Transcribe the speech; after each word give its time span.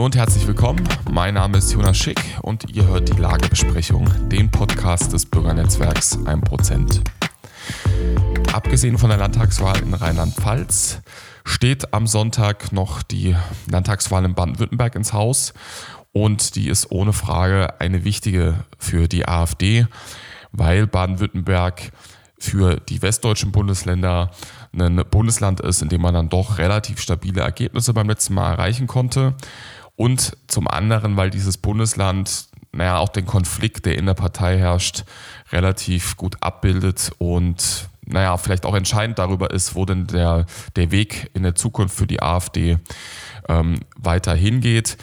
Hallo 0.00 0.06
und 0.06 0.16
herzlich 0.16 0.46
willkommen. 0.46 0.82
Mein 1.10 1.34
Name 1.34 1.58
ist 1.58 1.70
Jonas 1.74 1.98
Schick 1.98 2.18
und 2.40 2.74
ihr 2.74 2.86
hört 2.86 3.10
die 3.10 3.20
Lagebesprechung, 3.20 4.08
den 4.30 4.50
Podcast 4.50 5.12
des 5.12 5.26
Bürgernetzwerks 5.26 6.16
1%. 6.16 7.02
Abgesehen 8.50 8.96
von 8.96 9.10
der 9.10 9.18
Landtagswahl 9.18 9.78
in 9.82 9.92
Rheinland-Pfalz 9.92 11.02
steht 11.44 11.92
am 11.92 12.06
Sonntag 12.06 12.72
noch 12.72 13.02
die 13.02 13.36
Landtagswahl 13.70 14.24
in 14.24 14.32
Baden-Württemberg 14.32 14.94
ins 14.94 15.12
Haus 15.12 15.52
und 16.12 16.56
die 16.56 16.70
ist 16.70 16.90
ohne 16.90 17.12
Frage 17.12 17.78
eine 17.78 18.02
wichtige 18.02 18.54
für 18.78 19.06
die 19.06 19.28
AfD, 19.28 19.86
weil 20.50 20.86
Baden-Württemberg 20.86 21.92
für 22.38 22.80
die 22.80 23.02
westdeutschen 23.02 23.52
Bundesländer 23.52 24.30
ein 24.72 25.04
Bundesland 25.10 25.60
ist, 25.60 25.82
in 25.82 25.90
dem 25.90 26.00
man 26.00 26.14
dann 26.14 26.30
doch 26.30 26.56
relativ 26.56 27.00
stabile 27.00 27.42
Ergebnisse 27.42 27.92
beim 27.92 28.08
letzten 28.08 28.32
Mal 28.32 28.52
erreichen 28.52 28.86
konnte. 28.86 29.34
Und 30.00 30.34
zum 30.46 30.66
anderen, 30.66 31.18
weil 31.18 31.28
dieses 31.28 31.58
Bundesland, 31.58 32.46
naja, 32.72 32.96
auch 32.96 33.10
den 33.10 33.26
Konflikt, 33.26 33.84
der 33.84 33.98
in 33.98 34.06
der 34.06 34.14
Partei 34.14 34.56
herrscht, 34.56 35.04
relativ 35.52 36.16
gut 36.16 36.38
abbildet 36.40 37.12
und 37.18 37.90
naja, 38.06 38.38
vielleicht 38.38 38.64
auch 38.64 38.74
entscheidend 38.74 39.18
darüber 39.18 39.50
ist, 39.50 39.74
wo 39.74 39.84
denn 39.84 40.06
der, 40.06 40.46
der 40.74 40.90
Weg 40.90 41.28
in 41.34 41.42
der 41.42 41.54
Zukunft 41.54 41.94
für 41.94 42.06
die 42.06 42.22
AfD 42.22 42.78
ähm, 43.46 43.80
weiter 43.94 44.34
hingeht. 44.34 44.96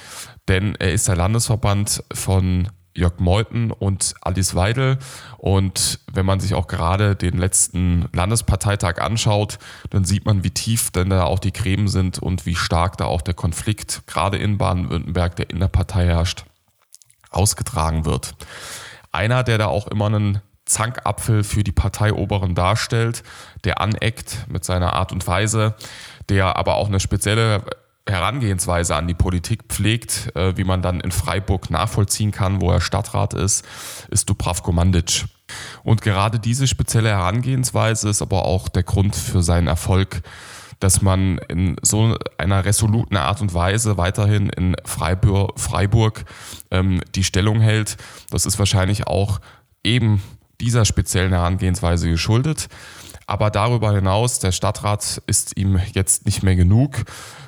Denn 0.47 0.73
er 0.79 0.93
ist 0.93 1.07
der 1.07 1.15
Landesverband 1.15 2.03
von 2.11 2.67
Jörg 2.97 3.19
Meuthen 3.19 3.71
und 3.71 4.15
Alice 4.21 4.55
Weidel. 4.55 4.97
Und 5.37 5.99
wenn 6.11 6.25
man 6.25 6.39
sich 6.39 6.55
auch 6.55 6.67
gerade 6.67 7.15
den 7.15 7.37
letzten 7.37 8.09
Landesparteitag 8.11 8.99
anschaut, 8.99 9.59
dann 9.91 10.03
sieht 10.03 10.25
man, 10.25 10.43
wie 10.43 10.49
tief 10.49 10.91
denn 10.91 11.11
da 11.11 11.23
auch 11.23 11.39
die 11.39 11.53
Gräben 11.53 11.87
sind 11.87 12.17
und 12.17 12.45
wie 12.45 12.55
stark 12.55 12.97
da 12.97 13.05
auch 13.05 13.21
der 13.21 13.35
Konflikt, 13.35 14.01
gerade 14.07 14.37
in 14.37 14.57
Baden-Württemberg, 14.57 15.35
der 15.35 15.49
in 15.51 15.59
der 15.59 15.67
Partei 15.67 16.07
herrscht, 16.07 16.45
ausgetragen 17.29 18.05
wird. 18.05 18.35
Einer, 19.11 19.43
der 19.43 19.59
da 19.59 19.67
auch 19.67 19.87
immer 19.87 20.07
einen 20.07 20.41
Zankapfel 20.65 21.43
für 21.43 21.63
die 21.63 21.71
Parteioberen 21.71 22.55
darstellt, 22.55 23.23
der 23.63 23.79
aneckt 23.79 24.45
mit 24.49 24.65
seiner 24.65 24.93
Art 24.93 25.11
und 25.11 25.25
Weise, 25.27 25.75
der 26.29 26.57
aber 26.57 26.75
auch 26.75 26.87
eine 26.87 26.99
spezielle 26.99 27.63
Herangehensweise 28.07 28.95
an 28.95 29.07
die 29.07 29.13
Politik 29.13 29.63
pflegt, 29.69 30.35
äh, 30.35 30.55
wie 30.57 30.63
man 30.63 30.81
dann 30.81 30.99
in 30.99 31.11
Freiburg 31.11 31.69
nachvollziehen 31.69 32.31
kann, 32.31 32.61
wo 32.61 32.71
er 32.71 32.81
Stadtrat 32.81 33.33
ist, 33.33 33.65
ist 34.09 34.29
Dubravko 34.29 34.71
Mandic. 34.71 35.25
Und 35.83 36.01
gerade 36.01 36.39
diese 36.39 36.67
spezielle 36.67 37.09
Herangehensweise 37.09 38.09
ist 38.09 38.21
aber 38.21 38.45
auch 38.45 38.67
der 38.67 38.83
Grund 38.83 39.15
für 39.15 39.41
seinen 39.41 39.67
Erfolg, 39.67 40.21
dass 40.79 41.01
man 41.01 41.39
in 41.49 41.77
so 41.81 42.17
einer 42.37 42.65
resoluten 42.65 43.17
Art 43.17 43.41
und 43.41 43.53
Weise 43.53 43.97
weiterhin 43.97 44.49
in 44.49 44.75
Freiburg, 44.85 45.59
Freiburg 45.59 46.25
ähm, 46.71 47.01
die 47.15 47.23
Stellung 47.23 47.59
hält. 47.61 47.97
Das 48.29 48.45
ist 48.45 48.59
wahrscheinlich 48.59 49.07
auch 49.07 49.39
eben 49.83 50.21
dieser 50.59 50.85
speziellen 50.85 51.33
Herangehensweise 51.33 52.09
geschuldet. 52.09 52.67
Aber 53.27 53.51
darüber 53.51 53.93
hinaus, 53.93 54.39
der 54.39 54.53
Stadtrat 54.53 55.21
ist 55.27 55.57
ihm 55.57 55.79
jetzt 55.93 56.25
nicht 56.25 56.43
mehr 56.43 56.55
genug, 56.55 57.03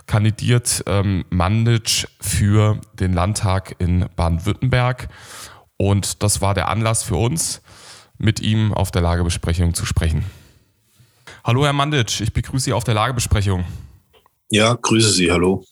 kandidiert 0.08 0.84
ähm, 0.88 1.24
Manditsch 1.30 2.06
für 2.20 2.82
den 3.00 3.14
Landtag 3.14 3.76
in 3.80 4.06
Baden-Württemberg. 4.18 5.08
Und 5.78 6.22
das 6.22 6.42
war 6.42 6.54
der 6.54 6.68
Anlass 6.68 7.04
für 7.04 7.16
uns, 7.16 7.62
mit 8.18 8.42
ihm 8.42 8.74
auf 8.74 8.92
der 8.92 9.02
Lagebesprechung 9.02 9.74
zu 9.74 9.86
sprechen. 9.86 10.26
Hallo, 11.46 11.64
Herr 11.64 11.72
Manditsch, 11.72 12.20
ich 12.20 12.34
begrüße 12.34 12.66
Sie 12.66 12.74
auf 12.74 12.84
der 12.84 12.96
Lagebesprechung. 12.96 13.64
Ja, 14.50 14.74
grüße 14.74 15.12
Sie, 15.12 15.32
hallo. 15.32 15.64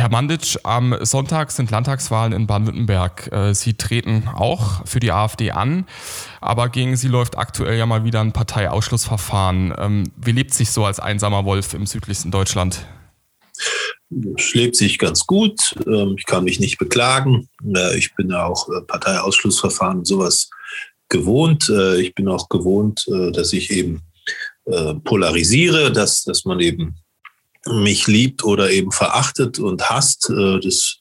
Herr 0.00 0.10
Manditsch, 0.10 0.56
am 0.62 0.96
Sonntag 1.02 1.50
sind 1.50 1.70
Landtagswahlen 1.70 2.32
in 2.32 2.46
Baden-Württemberg. 2.46 3.30
Äh, 3.32 3.52
Sie 3.52 3.74
treten 3.74 4.26
auch 4.34 4.86
für 4.86 4.98
die 4.98 5.12
AfD 5.12 5.50
an, 5.50 5.84
aber 6.40 6.70
gegen 6.70 6.96
Sie 6.96 7.08
läuft 7.08 7.36
aktuell 7.36 7.76
ja 7.76 7.84
mal 7.84 8.02
wieder 8.02 8.22
ein 8.22 8.32
Parteiausschlussverfahren. 8.32 9.74
Ähm, 9.76 10.10
wie 10.16 10.32
lebt 10.32 10.54
sich 10.54 10.70
so 10.70 10.86
als 10.86 11.00
einsamer 11.00 11.44
Wolf 11.44 11.74
im 11.74 11.84
südlichsten 11.84 12.30
Deutschland? 12.30 12.86
Es 14.38 14.54
lebt 14.54 14.74
sich 14.74 14.98
ganz 14.98 15.26
gut. 15.26 15.76
Ähm, 15.86 16.14
ich 16.16 16.24
kann 16.24 16.44
mich 16.44 16.60
nicht 16.60 16.78
beklagen. 16.78 17.50
Äh, 17.76 17.98
ich 17.98 18.14
bin 18.14 18.32
auch 18.32 18.70
äh, 18.70 18.80
Parteiausschlussverfahren 18.80 19.98
und 19.98 20.06
sowas 20.06 20.48
gewohnt. 21.10 21.70
Ich 21.98 22.14
bin 22.14 22.28
auch 22.28 22.48
gewohnt, 22.48 23.04
dass 23.32 23.52
ich 23.52 23.72
eben 23.72 24.00
polarisiere, 25.02 25.90
dass, 25.90 26.22
dass 26.22 26.44
man 26.44 26.60
eben 26.60 26.94
mich 27.66 28.06
liebt 28.06 28.44
oder 28.44 28.70
eben 28.70 28.92
verachtet 28.92 29.58
und 29.58 29.90
hasst. 29.90 30.30
Äh, 30.30 30.60
das 30.60 30.98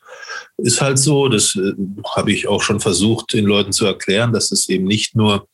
ist 0.58 0.82
halt 0.82 1.00
so. 1.00 1.28
Das 1.30 1.56
äh, 1.56 1.74
habe 2.16 2.32
ich 2.32 2.48
auch 2.48 2.62
schon 2.62 2.80
versucht, 2.80 3.34
den 3.34 3.46
Leuten 3.46 3.72
zu 3.72 3.86
erklären, 3.86 4.34
dass 4.34 4.52
es 4.52 4.70
eben 4.70 4.86
nicht 4.86 5.16
nur 5.16 5.48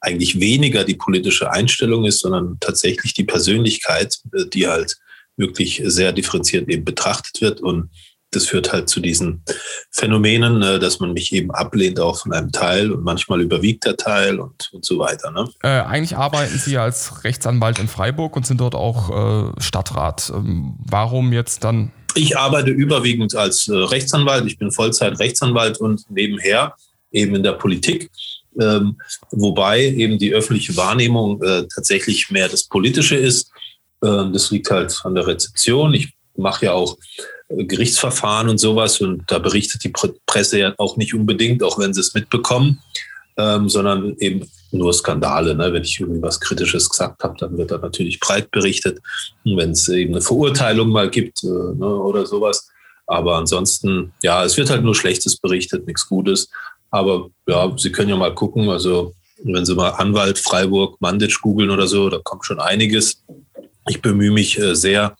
eigentlich 0.00 0.40
weniger 0.40 0.84
die 0.84 0.94
politische 0.94 1.50
Einstellung 1.50 2.04
ist, 2.04 2.20
sondern 2.20 2.58
tatsächlich 2.60 3.14
die 3.14 3.24
Persönlichkeit, 3.24 4.18
äh, 4.32 4.46
die 4.46 4.66
halt 4.66 4.96
wirklich 5.36 5.82
sehr 5.84 6.12
differenziert 6.12 6.68
eben 6.68 6.84
betrachtet 6.84 7.40
wird. 7.40 7.60
Und 7.60 7.90
das 8.30 8.46
führt 8.46 8.72
halt 8.72 8.88
zu 8.88 9.00
diesen 9.00 9.42
Phänomenen, 9.90 10.62
äh, 10.62 10.78
dass 10.78 11.00
man 11.00 11.12
mich 11.12 11.32
eben 11.32 11.50
ablehnt 11.50 11.98
auch 12.00 12.20
von 12.20 12.32
einem 12.32 12.52
Teil 12.52 12.92
und 12.92 13.02
manchmal 13.02 13.40
überwiegt 13.40 13.84
der 13.84 13.96
Teil 13.96 14.38
und, 14.38 14.70
und 14.72 14.84
so 14.84 14.98
weiter. 14.98 15.30
Ne? 15.30 15.48
Äh, 15.62 15.82
eigentlich 15.82 16.16
arbeiten 16.16 16.58
Sie 16.58 16.78
als 16.78 17.24
Rechtsanwalt 17.24 17.78
in 17.78 17.88
Freiburg 17.88 18.36
und 18.36 18.46
sind 18.46 18.60
dort 18.60 18.74
auch 18.74 19.56
äh, 19.56 19.60
Stadtrat. 19.60 20.32
Ähm, 20.34 20.76
warum 20.78 21.32
jetzt 21.32 21.64
dann? 21.64 21.92
Ich 22.14 22.36
arbeite 22.36 22.70
überwiegend 22.70 23.34
als 23.34 23.68
äh, 23.68 23.74
Rechtsanwalt. 23.74 24.46
Ich 24.46 24.58
bin 24.58 24.70
Vollzeit-Rechtsanwalt 24.70 25.78
und 25.78 26.08
nebenher 26.10 26.74
eben 27.12 27.34
in 27.34 27.42
der 27.42 27.52
Politik. 27.52 28.10
Ähm, 28.60 28.96
wobei 29.30 29.84
eben 29.84 30.18
die 30.18 30.34
öffentliche 30.34 30.76
Wahrnehmung 30.76 31.40
äh, 31.42 31.64
tatsächlich 31.72 32.30
mehr 32.30 32.48
das 32.48 32.64
Politische 32.64 33.16
ist. 33.16 33.50
Ähm, 34.04 34.32
das 34.32 34.50
liegt 34.50 34.70
halt 34.70 35.00
an 35.04 35.14
der 35.14 35.26
Rezeption. 35.26 35.94
Ich 35.94 36.12
mache 36.36 36.66
ja 36.66 36.72
auch 36.72 36.96
Gerichtsverfahren 37.50 38.48
und 38.48 38.58
sowas 38.58 39.00
und 39.00 39.24
da 39.26 39.38
berichtet 39.38 39.84
die 39.84 39.92
Presse 40.26 40.58
ja 40.58 40.74
auch 40.78 40.96
nicht 40.96 41.14
unbedingt, 41.14 41.62
auch 41.62 41.78
wenn 41.78 41.92
sie 41.92 42.00
es 42.00 42.14
mitbekommen, 42.14 42.80
ähm, 43.36 43.68
sondern 43.68 44.16
eben 44.18 44.48
nur 44.70 44.92
Skandale. 44.92 45.54
Ne? 45.54 45.72
Wenn 45.72 45.82
ich 45.82 45.98
irgendwas 46.00 46.40
Kritisches 46.40 46.88
gesagt 46.88 47.22
habe, 47.24 47.34
dann 47.38 47.58
wird 47.58 47.70
da 47.70 47.78
natürlich 47.78 48.20
breit 48.20 48.50
berichtet. 48.50 49.00
wenn 49.44 49.72
es 49.72 49.88
eben 49.88 50.14
eine 50.14 50.22
Verurteilung 50.22 50.90
mal 50.90 51.10
gibt 51.10 51.42
äh, 51.42 51.46
ne, 51.46 51.86
oder 51.86 52.24
sowas. 52.24 52.68
Aber 53.06 53.36
ansonsten, 53.36 54.12
ja, 54.22 54.44
es 54.44 54.56
wird 54.56 54.70
halt 54.70 54.84
nur 54.84 54.94
Schlechtes 54.94 55.36
berichtet, 55.36 55.86
nichts 55.86 56.08
Gutes. 56.08 56.48
Aber 56.90 57.30
ja, 57.48 57.72
Sie 57.76 57.90
können 57.90 58.08
ja 58.08 58.16
mal 58.16 58.34
gucken. 58.34 58.68
Also, 58.68 59.14
wenn 59.42 59.64
Sie 59.64 59.74
mal 59.74 59.90
Anwalt 59.90 60.38
Freiburg, 60.38 61.00
Manditsch 61.00 61.40
googeln 61.40 61.70
oder 61.70 61.88
so, 61.88 62.08
da 62.08 62.18
kommt 62.22 62.44
schon 62.44 62.60
einiges. 62.60 63.24
Ich 63.90 64.02
bemühe 64.02 64.30
mich 64.30 64.56
äh, 64.56 64.76
sehr, 64.76 65.16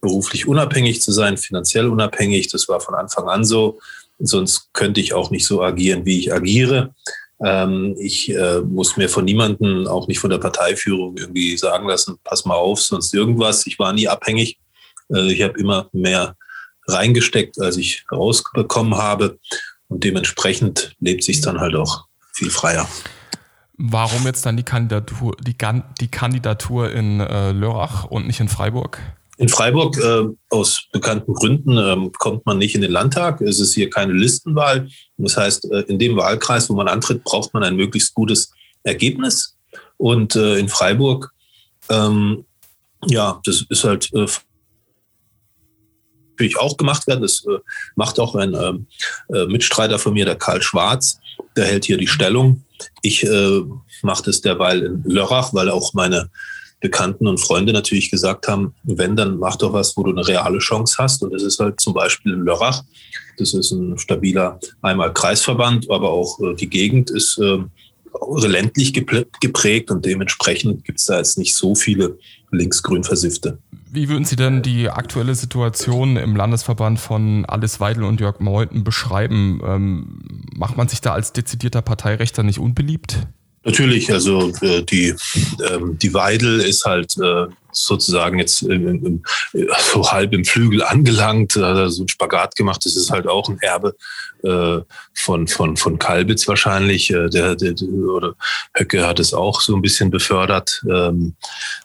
beruflich 0.00 0.48
unabhängig 0.48 1.00
zu 1.00 1.12
sein, 1.12 1.36
finanziell 1.36 1.86
unabhängig. 1.86 2.48
Das 2.48 2.68
war 2.68 2.80
von 2.80 2.94
Anfang 2.94 3.28
an 3.28 3.44
so. 3.44 3.78
Sonst 4.18 4.70
könnte 4.72 5.00
ich 5.00 5.14
auch 5.14 5.30
nicht 5.30 5.46
so 5.46 5.62
agieren, 5.62 6.04
wie 6.04 6.18
ich 6.18 6.32
agiere. 6.32 6.94
Ähm, 7.44 7.94
ich 7.98 8.34
äh, 8.34 8.60
muss 8.62 8.96
mir 8.96 9.08
von 9.08 9.24
niemandem, 9.24 9.86
auch 9.86 10.08
nicht 10.08 10.18
von 10.18 10.30
der 10.30 10.38
Parteiführung, 10.38 11.16
irgendwie 11.16 11.56
sagen 11.56 11.86
lassen, 11.86 12.18
pass 12.24 12.44
mal 12.44 12.56
auf, 12.56 12.80
sonst 12.80 13.14
irgendwas. 13.14 13.66
Ich 13.66 13.78
war 13.78 13.92
nie 13.92 14.08
abhängig. 14.08 14.58
Äh, 15.14 15.32
ich 15.32 15.42
habe 15.42 15.58
immer 15.58 15.88
mehr 15.92 16.36
reingesteckt, 16.88 17.60
als 17.60 17.76
ich 17.76 18.04
rausbekommen 18.10 18.96
habe. 18.96 19.38
Und 19.88 20.02
dementsprechend 20.02 20.96
lebt 20.98 21.22
sich 21.22 21.40
dann 21.42 21.60
halt 21.60 21.76
auch 21.76 22.06
viel 22.32 22.50
freier. 22.50 22.88
Warum 23.82 24.26
jetzt 24.26 24.44
dann 24.44 24.58
die 24.58 24.62
Kandidatur, 24.62 25.34
die, 25.40 25.56
die 26.00 26.08
Kandidatur 26.08 26.92
in 26.92 27.20
äh, 27.20 27.52
Lörrach 27.52 28.04
und 28.04 28.26
nicht 28.26 28.38
in 28.38 28.48
Freiburg? 28.48 29.00
In 29.38 29.48
Freiburg 29.48 29.96
äh, 29.96 30.24
aus 30.50 30.84
bekannten 30.92 31.32
Gründen 31.32 31.78
äh, 31.78 32.10
kommt 32.18 32.44
man 32.44 32.58
nicht 32.58 32.74
in 32.74 32.82
den 32.82 32.90
Landtag. 32.90 33.40
Es 33.40 33.58
ist 33.58 33.72
hier 33.72 33.88
keine 33.88 34.12
Listenwahl. 34.12 34.86
Das 35.16 35.38
heißt, 35.38 35.72
äh, 35.72 35.80
in 35.88 35.98
dem 35.98 36.14
Wahlkreis, 36.16 36.68
wo 36.68 36.74
man 36.74 36.88
antritt, 36.88 37.24
braucht 37.24 37.54
man 37.54 37.64
ein 37.64 37.74
möglichst 37.74 38.12
gutes 38.12 38.52
Ergebnis. 38.82 39.56
Und 39.96 40.36
äh, 40.36 40.58
in 40.58 40.68
Freiburg, 40.68 41.32
ähm, 41.88 42.44
ja, 43.06 43.40
das 43.44 43.64
ist 43.66 43.84
halt 43.84 44.12
äh, 44.12 44.26
natürlich 46.40 46.58
auch 46.58 46.76
gemacht 46.76 47.06
werden. 47.06 47.22
Das 47.22 47.44
äh, 47.46 47.58
macht 47.96 48.18
auch 48.18 48.34
ein 48.34 48.54
ähm, 48.54 48.86
Mitstreiter 49.50 49.98
von 49.98 50.14
mir, 50.14 50.24
der 50.24 50.36
Karl 50.36 50.62
Schwarz. 50.62 51.20
Der 51.56 51.66
hält 51.66 51.84
hier 51.84 51.98
die 51.98 52.06
Stellung. 52.06 52.64
Ich 53.02 53.26
mache 54.02 54.22
das 54.24 54.40
derweil 54.40 54.82
in 54.82 55.04
Lörrach, 55.04 55.52
weil 55.52 55.68
auch 55.68 55.92
meine 55.92 56.30
Bekannten 56.80 57.26
und 57.26 57.38
Freunde 57.38 57.72
natürlich 57.72 58.10
gesagt 58.10 58.48
haben, 58.48 58.74
wenn, 58.84 59.14
dann 59.14 59.38
mach 59.38 59.56
doch 59.56 59.72
was, 59.72 59.96
wo 59.96 60.02
du 60.02 60.10
eine 60.12 60.26
reale 60.26 60.58
Chance 60.58 60.96
hast. 60.98 61.22
Und 61.22 61.32
das 61.32 61.42
ist 61.42 61.60
halt 61.60 61.78
zum 61.78 61.92
Beispiel 61.92 62.32
in 62.32 62.44
Lörrach. 62.44 62.82
Das 63.36 63.52
ist 63.52 63.70
ein 63.70 63.98
stabiler 63.98 64.58
einmal 64.80 65.12
Kreisverband, 65.12 65.90
aber 65.90 66.10
auch 66.10 66.40
äh, 66.40 66.54
die 66.54 66.70
Gegend 66.70 67.10
ist 67.10 67.38
äh, 67.38 67.58
ländlich 68.46 68.92
geprägt 68.92 69.90
und 69.90 70.04
dementsprechend 70.04 70.84
gibt 70.84 70.98
es 70.98 71.06
da 71.06 71.18
jetzt 71.18 71.38
nicht 71.38 71.54
so 71.54 71.74
viele 71.74 72.18
linksgrün 72.50 73.04
Versiffte. 73.04 73.58
Wie 73.92 74.08
würden 74.08 74.24
Sie 74.24 74.36
denn 74.36 74.62
die 74.62 74.88
aktuelle 74.88 75.34
Situation 75.34 76.16
im 76.16 76.36
Landesverband 76.36 77.00
von 77.00 77.44
Alice 77.46 77.80
Weidel 77.80 78.04
und 78.04 78.20
Jörg 78.20 78.38
Meuthen 78.38 78.84
beschreiben? 78.84 79.60
Ähm, 79.64 80.22
macht 80.54 80.76
man 80.76 80.86
sich 80.86 81.00
da 81.00 81.12
als 81.12 81.32
dezidierter 81.32 81.82
Parteirechter 81.82 82.44
nicht 82.44 82.60
unbeliebt? 82.60 83.26
Natürlich, 83.62 84.10
also 84.10 84.52
äh, 84.62 84.82
die, 84.82 85.14
ähm, 85.70 85.98
die 85.98 86.14
Weidel 86.14 86.60
ist 86.60 86.86
halt 86.86 87.14
äh, 87.18 87.46
sozusagen 87.72 88.38
jetzt 88.38 88.62
im, 88.62 89.04
im, 89.04 89.22
so 89.92 90.10
halb 90.10 90.32
im 90.32 90.44
Flügel 90.44 90.82
angelangt, 90.82 91.56
hat 91.56 91.76
er 91.76 91.90
so 91.90 92.02
einen 92.02 92.08
Spagat 92.08 92.56
gemacht. 92.56 92.84
Das 92.84 92.96
ist 92.96 93.10
halt 93.10 93.26
auch 93.26 93.48
ein 93.50 93.58
Erbe 93.60 93.94
äh, 94.42 94.80
von, 95.14 95.46
von, 95.46 95.76
von 95.76 95.98
Kalbitz 95.98 96.48
wahrscheinlich. 96.48 97.10
Äh, 97.10 97.28
der, 97.28 97.54
der, 97.54 97.74
oder 97.82 98.34
Höcke 98.74 99.06
hat 99.06 99.20
es 99.20 99.34
auch 99.34 99.60
so 99.60 99.74
ein 99.76 99.82
bisschen 99.82 100.10
befördert. 100.10 100.82
Ähm, 100.90 101.34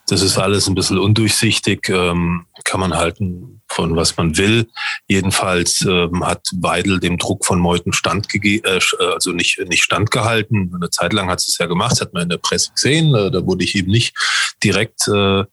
das 0.08 0.22
ist 0.22 0.38
alles 0.38 0.68
ein 0.68 0.74
bisschen 0.74 0.98
undurchsichtig, 0.98 1.88
ähm, 1.90 2.46
kann 2.64 2.80
man 2.80 2.94
halten 2.94 3.60
von 3.76 3.94
was 3.94 4.16
man 4.16 4.36
will. 4.36 4.66
Jedenfalls 5.06 5.82
ähm, 5.82 6.26
hat 6.26 6.48
Weidel 6.60 6.98
dem 6.98 7.18
Druck 7.18 7.44
von 7.44 7.60
Meuthen 7.60 7.92
standgegeben, 7.92 8.64
äh, 8.68 9.04
also 9.12 9.32
nicht, 9.32 9.58
nicht 9.68 9.84
standgehalten. 9.84 10.72
Eine 10.74 10.90
Zeit 10.90 11.12
lang 11.12 11.28
hat 11.28 11.38
es 11.38 11.58
ja 11.58 11.66
gemacht, 11.66 12.00
hat 12.00 12.14
man 12.14 12.24
in 12.24 12.28
der 12.30 12.38
Presse 12.38 12.72
gesehen. 12.72 13.14
Äh, 13.14 13.30
da 13.30 13.44
wurde 13.46 13.64
ich 13.64 13.76
eben 13.76 13.90
nicht 13.90 14.16
direkt 14.64 15.06
äh, 15.08 15.44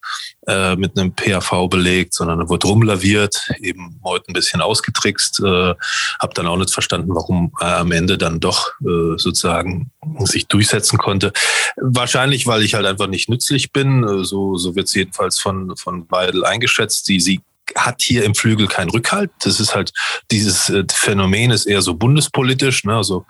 äh, 0.47 0.75
mit 0.77 0.97
einem 0.97 1.13
PAV 1.13 1.67
belegt, 1.69 2.13
sondern 2.13 2.39
da 2.39 2.49
wurde 2.49 2.67
rumlaviert, 2.67 3.51
eben 3.59 3.99
heute 4.03 4.31
ein 4.31 4.33
bisschen 4.33 4.61
ausgetrickst. 4.61 5.41
Äh, 5.41 5.75
habe 6.19 6.33
dann 6.33 6.47
auch 6.47 6.57
nicht 6.57 6.71
verstanden, 6.71 7.13
warum 7.13 7.51
er 7.59 7.79
am 7.79 7.91
Ende 7.91 8.17
dann 8.17 8.39
doch 8.39 8.71
äh, 8.81 9.17
sozusagen 9.17 9.91
sich 10.19 10.47
durchsetzen 10.47 10.97
konnte. 10.97 11.33
Wahrscheinlich, 11.75 12.47
weil 12.47 12.63
ich 12.63 12.73
halt 12.73 12.85
einfach 12.85 13.07
nicht 13.07 13.27
nützlich 13.29 13.73
bin. 13.73 14.03
Äh, 14.03 14.23
so, 14.23 14.55
so 14.55 14.75
wird 14.75 14.87
es 14.87 14.93
jedenfalls 14.93 15.39
von, 15.39 15.75
von 15.75 16.09
Weidel 16.09 16.45
eingeschätzt. 16.45 17.07
Die, 17.09 17.19
sie 17.19 17.41
hat 17.75 18.01
hier 18.01 18.23
im 18.23 18.35
Flügel 18.35 18.67
keinen 18.67 18.89
Rückhalt. 18.89 19.31
Das 19.41 19.59
ist 19.59 19.75
halt, 19.75 19.91
dieses 20.31 20.69
äh, 20.69 20.83
Phänomen 20.91 21.51
ist 21.51 21.65
eher 21.65 21.81
so 21.81 21.95
bundespolitisch. 21.95 22.83
Ne? 22.83 22.95
Also 22.95 23.25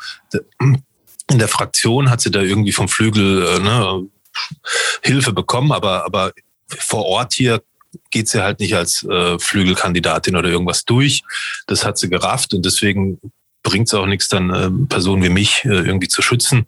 in 0.59 1.39
der 1.39 1.47
Fraktion 1.47 2.09
hat 2.09 2.21
sie 2.21 2.31
da 2.31 2.41
irgendwie 2.41 2.71
vom 2.71 2.87
Flügel 2.87 3.45
äh, 3.45 3.59
ne, 3.59 4.07
Hilfe 5.01 5.33
bekommen, 5.33 5.71
aber, 5.71 6.05
aber 6.05 6.33
vor 6.67 7.05
Ort 7.05 7.33
hier 7.33 7.61
geht 8.09 8.27
sie 8.27 8.43
halt 8.43 8.59
nicht 8.59 8.75
als 8.75 9.03
äh, 9.03 9.37
Flügelkandidatin 9.39 10.35
oder 10.35 10.49
irgendwas 10.49 10.85
durch. 10.85 11.23
Das 11.67 11.85
hat 11.85 11.97
sie 11.97 12.09
gerafft 12.09 12.53
und 12.53 12.65
deswegen 12.65 13.19
bringt 13.61 13.87
es 13.87 13.93
auch 13.93 14.05
nichts, 14.05 14.27
dann 14.27 14.49
äh, 14.49 14.87
Personen 14.87 15.23
wie 15.23 15.29
mich 15.29 15.63
äh, 15.63 15.69
irgendwie 15.69 16.09
zu 16.09 16.21
schützen. 16.21 16.67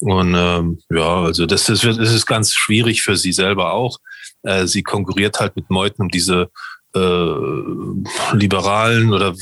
Und 0.00 0.34
ähm, 0.36 0.80
ja, 0.90 1.22
also 1.22 1.46
das, 1.46 1.64
das, 1.64 1.84
wird, 1.84 1.98
das 1.98 2.12
ist 2.12 2.26
ganz 2.26 2.52
schwierig 2.52 3.02
für 3.02 3.16
sie 3.16 3.32
selber 3.32 3.72
auch. 3.72 3.98
Äh, 4.42 4.66
sie 4.66 4.82
konkurriert 4.82 5.38
halt 5.38 5.54
mit 5.54 5.70
Meuten 5.70 6.02
um 6.02 6.08
diese 6.08 6.50
äh, 6.94 8.36
Liberalen 8.36 9.12
oder 9.12 9.34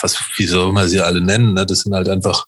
was, 0.00 0.18
wie 0.36 0.46
soll 0.46 0.72
man 0.72 0.88
sie 0.88 1.00
alle 1.00 1.20
nennen. 1.20 1.54
Ne? 1.54 1.66
Das 1.66 1.80
sind 1.80 1.94
halt 1.94 2.08
einfach 2.08 2.46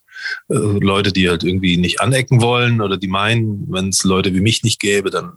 äh, 0.49 0.55
Leute, 0.55 1.11
die 1.11 1.29
halt 1.29 1.43
irgendwie 1.43 1.77
nicht 1.77 2.01
anecken 2.01 2.41
wollen 2.41 2.81
oder 2.81 2.97
die 2.97 3.07
meinen, 3.07 3.65
wenn 3.69 3.89
es 3.89 4.03
Leute 4.03 4.33
wie 4.33 4.41
mich 4.41 4.63
nicht 4.63 4.79
gäbe, 4.79 5.09
dann 5.09 5.33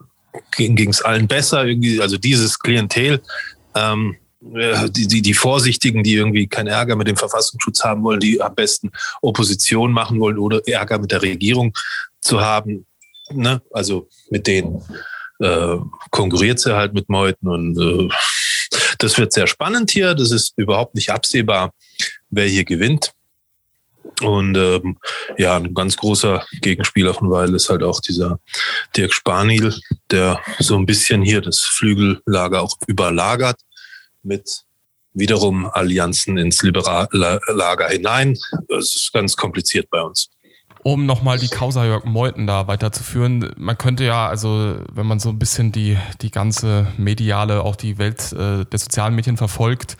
ging 0.56 0.88
es 0.88 1.02
allen 1.02 1.28
besser. 1.28 1.66
Irgendwie, 1.66 2.00
also 2.00 2.16
dieses 2.16 2.58
Klientel, 2.58 3.20
ähm, 3.74 4.16
die, 4.40 5.06
die, 5.06 5.20
die 5.20 5.34
Vorsichtigen, 5.34 6.02
die 6.02 6.14
irgendwie 6.14 6.46
keinen 6.46 6.68
Ärger 6.68 6.96
mit 6.96 7.06
dem 7.06 7.16
Verfassungsschutz 7.16 7.84
haben 7.84 8.02
wollen, 8.02 8.20
die 8.20 8.40
am 8.40 8.54
besten 8.54 8.90
Opposition 9.20 9.92
machen 9.92 10.18
wollen 10.18 10.38
oder 10.38 10.66
Ärger 10.66 10.98
mit 10.98 11.12
der 11.12 11.20
Regierung 11.20 11.76
zu 12.22 12.40
haben. 12.40 12.86
Ne? 13.30 13.60
Also 13.70 14.08
mit 14.30 14.46
denen 14.46 14.82
äh, 15.40 15.76
konkurriert 16.10 16.58
sie 16.58 16.74
halt 16.74 16.94
mit 16.94 17.08
Meuten 17.08 17.48
und 17.48 17.78
äh, 17.78 18.08
das 19.00 19.18
wird 19.18 19.32
sehr 19.32 19.46
spannend 19.46 19.90
hier. 19.90 20.14
Das 20.14 20.30
ist 20.30 20.52
überhaupt 20.56 20.94
nicht 20.94 21.10
absehbar, 21.10 21.72
wer 22.30 22.46
hier 22.46 22.64
gewinnt. 22.64 23.12
Und 24.22 24.56
ähm, 24.56 24.98
ja, 25.38 25.56
ein 25.56 25.74
ganz 25.74 25.96
großer 25.96 26.44
Gegenspieler 26.60 27.14
von 27.14 27.30
Weil 27.30 27.54
ist 27.54 27.70
halt 27.70 27.82
auch 27.82 28.00
dieser 28.00 28.38
Dirk 28.96 29.12
Spanil, 29.12 29.74
der 30.10 30.40
so 30.58 30.76
ein 30.76 30.86
bisschen 30.86 31.22
hier 31.22 31.40
das 31.40 31.60
Flügellager 31.60 32.62
auch 32.62 32.76
überlagert 32.86 33.60
mit 34.22 34.64
wiederum 35.12 35.66
Allianzen 35.66 36.38
ins 36.38 36.62
Liberallager 36.62 37.88
hinein. 37.88 38.38
Das 38.68 38.94
ist 38.94 39.10
ganz 39.12 39.36
kompliziert 39.36 39.88
bei 39.90 40.00
uns. 40.00 40.30
Um 40.82 41.04
nochmal 41.04 41.38
die 41.38 41.48
Causa 41.48 41.84
Jörg 41.84 42.04
Meuthen 42.04 42.46
da 42.46 42.66
weiterzuführen, 42.66 43.52
man 43.58 43.76
könnte 43.76 44.04
ja, 44.04 44.28
also 44.28 44.76
wenn 44.90 45.06
man 45.06 45.20
so 45.20 45.28
ein 45.28 45.38
bisschen 45.38 45.72
die, 45.72 45.98
die 46.22 46.30
ganze 46.30 46.86
mediale, 46.96 47.62
auch 47.62 47.76
die 47.76 47.98
Welt 47.98 48.32
äh, 48.32 48.64
der 48.64 48.78
sozialen 48.78 49.14
Medien 49.14 49.36
verfolgt, 49.36 49.98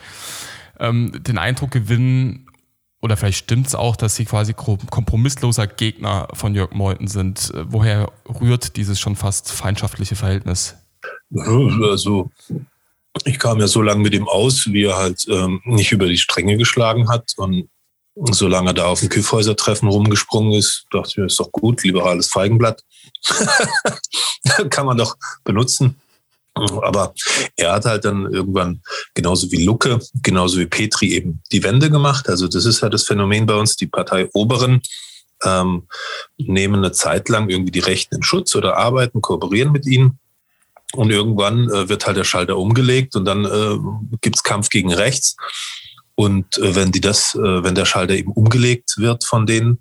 ähm, 0.79 1.11
den 1.23 1.37
Eindruck 1.37 1.71
gewinnen, 1.71 2.47
oder 3.01 3.17
vielleicht 3.17 3.39
stimmt 3.39 3.67
es 3.67 3.75
auch, 3.75 3.95
dass 3.95 4.15
sie 4.15 4.25
quasi 4.25 4.53
kompromissloser 4.53 5.65
Gegner 5.67 6.27
von 6.33 6.53
Jörg 6.53 6.71
Meuthen 6.71 7.07
sind. 7.07 7.51
Woher 7.65 8.11
rührt 8.39 8.75
dieses 8.75 8.99
schon 8.99 9.15
fast 9.15 9.51
feindschaftliche 9.51 10.15
Verhältnis? 10.15 10.75
Also 11.89 12.29
ich 13.25 13.39
kam 13.39 13.59
ja 13.59 13.67
so 13.67 13.81
lange 13.81 14.01
mit 14.01 14.13
ihm 14.13 14.27
aus, 14.27 14.67
wie 14.67 14.85
er 14.85 14.97
halt 14.97 15.25
ähm, 15.29 15.61
nicht 15.65 15.91
über 15.91 16.05
die 16.05 16.17
Stränge 16.17 16.57
geschlagen 16.57 17.09
hat. 17.09 17.33
Und 17.37 17.69
solange 18.31 18.71
er 18.71 18.73
da 18.73 18.85
auf 18.85 18.99
dem 18.99 19.09
Küffhäuser-Treffen 19.09 19.87
rumgesprungen 19.87 20.53
ist, 20.53 20.85
dachte 20.91 21.09
ich 21.09 21.17
mir, 21.17 21.25
ist 21.25 21.39
doch 21.39 21.51
gut, 21.51 21.83
liberales 21.83 22.27
Feigenblatt. 22.27 22.83
Kann 24.69 24.85
man 24.85 24.97
doch 24.97 25.15
benutzen. 25.43 25.95
Aber 26.53 27.13
er 27.55 27.73
hat 27.73 27.85
halt 27.85 28.05
dann 28.05 28.31
irgendwann, 28.31 28.81
genauso 29.13 29.51
wie 29.51 29.63
Lucke, 29.63 29.99
genauso 30.21 30.59
wie 30.59 30.65
Petri 30.65 31.13
eben 31.13 31.41
die 31.51 31.63
Wende 31.63 31.89
gemacht. 31.89 32.27
Also 32.27 32.47
das 32.47 32.65
ist 32.65 32.81
ja 32.81 32.89
das 32.89 33.03
Phänomen 33.03 33.45
bei 33.45 33.55
uns, 33.55 33.75
die 33.75 33.87
Partei 33.87 34.29
Oberen 34.33 34.81
ähm, 35.43 35.87
nehmen 36.37 36.75
eine 36.75 36.91
Zeit 36.91 37.29
lang 37.29 37.49
irgendwie 37.49 37.71
die 37.71 37.79
Rechten 37.79 38.15
in 38.15 38.23
Schutz 38.23 38.55
oder 38.55 38.77
arbeiten, 38.77 39.21
kooperieren 39.21 39.71
mit 39.71 39.85
ihnen. 39.85 40.19
Und 40.93 41.09
irgendwann 41.09 41.69
äh, 41.69 41.87
wird 41.87 42.05
halt 42.05 42.17
der 42.17 42.25
Schalter 42.25 42.57
umgelegt 42.57 43.15
und 43.15 43.23
dann 43.23 43.45
äh, 43.45 43.77
gibt 44.19 44.43
Kampf 44.43 44.69
gegen 44.69 44.93
rechts. 44.93 45.37
Und 46.21 46.59
äh, 46.59 46.75
wenn 46.75 46.91
die 46.91 47.01
das, 47.01 47.33
äh, 47.33 47.63
wenn 47.63 47.73
der 47.73 47.85
Schalter 47.85 48.13
eben 48.13 48.31
umgelegt 48.31 48.93
wird 48.97 49.25
von 49.25 49.47
denen, 49.47 49.79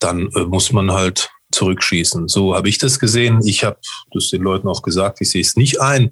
dann 0.00 0.28
äh, 0.34 0.40
muss 0.40 0.72
man 0.72 0.90
halt 0.90 1.30
zurückschießen. 1.52 2.26
So 2.26 2.56
habe 2.56 2.68
ich 2.68 2.78
das 2.78 2.98
gesehen. 2.98 3.38
Ich 3.44 3.62
habe 3.62 3.78
das 4.12 4.30
den 4.30 4.42
Leuten 4.42 4.66
auch 4.66 4.82
gesagt, 4.82 5.20
ich 5.20 5.30
sehe 5.30 5.42
es 5.42 5.54
nicht 5.54 5.80
ein, 5.80 6.10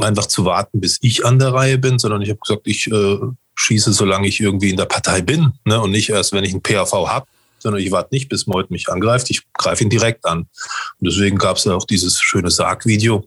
einfach 0.00 0.26
zu 0.26 0.44
warten, 0.44 0.80
bis 0.80 0.98
ich 1.00 1.24
an 1.24 1.38
der 1.38 1.54
Reihe 1.54 1.78
bin, 1.78 2.00
sondern 2.00 2.22
ich 2.22 2.30
habe 2.30 2.40
gesagt, 2.44 2.62
ich 2.64 2.90
äh, 2.90 3.18
schieße, 3.54 3.92
solange 3.92 4.26
ich 4.26 4.40
irgendwie 4.40 4.70
in 4.70 4.76
der 4.76 4.86
Partei 4.86 5.20
bin 5.20 5.52
ne? 5.64 5.80
und 5.80 5.92
nicht 5.92 6.10
erst, 6.10 6.32
wenn 6.32 6.42
ich 6.42 6.52
ein 6.52 6.60
PAV 6.60 7.06
habe, 7.06 7.26
sondern 7.60 7.80
ich 7.80 7.92
warte 7.92 8.12
nicht, 8.12 8.28
bis 8.28 8.48
Meut 8.48 8.72
mich 8.72 8.88
angreift, 8.88 9.30
ich 9.30 9.42
greife 9.52 9.84
ihn 9.84 9.90
direkt 9.90 10.26
an. 10.26 10.40
Und 10.40 10.48
deswegen 11.08 11.38
gab 11.38 11.56
es 11.56 11.64
ja 11.66 11.76
auch 11.76 11.86
dieses 11.86 12.20
schöne 12.20 12.50
Sargvideo, 12.50 13.24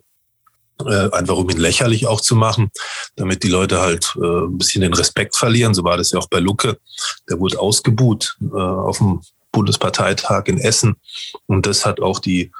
äh, 0.85 1.09
einfach 1.11 1.37
um 1.37 1.49
ihn 1.49 1.57
lächerlich 1.57 2.07
auch 2.07 2.21
zu 2.21 2.35
machen, 2.35 2.71
damit 3.15 3.43
die 3.43 3.49
Leute 3.49 3.81
halt 3.81 4.15
äh, 4.21 4.45
ein 4.45 4.57
bisschen 4.57 4.81
den 4.81 4.93
Respekt 4.93 5.35
verlieren. 5.35 5.73
So 5.73 5.83
war 5.83 5.97
das 5.97 6.11
ja 6.11 6.19
auch 6.19 6.27
bei 6.27 6.39
Lucke. 6.39 6.77
Der 7.29 7.39
wurde 7.39 7.59
ausgebuht 7.59 8.37
äh, 8.41 8.57
auf 8.57 8.97
dem 8.97 9.21
Bundesparteitag 9.55 10.43
in 10.47 10.59
Essen. 10.59 10.97
Und 11.45 11.65
das 11.65 11.85
hat 11.85 12.01
auch 12.01 12.19
die 12.19 12.51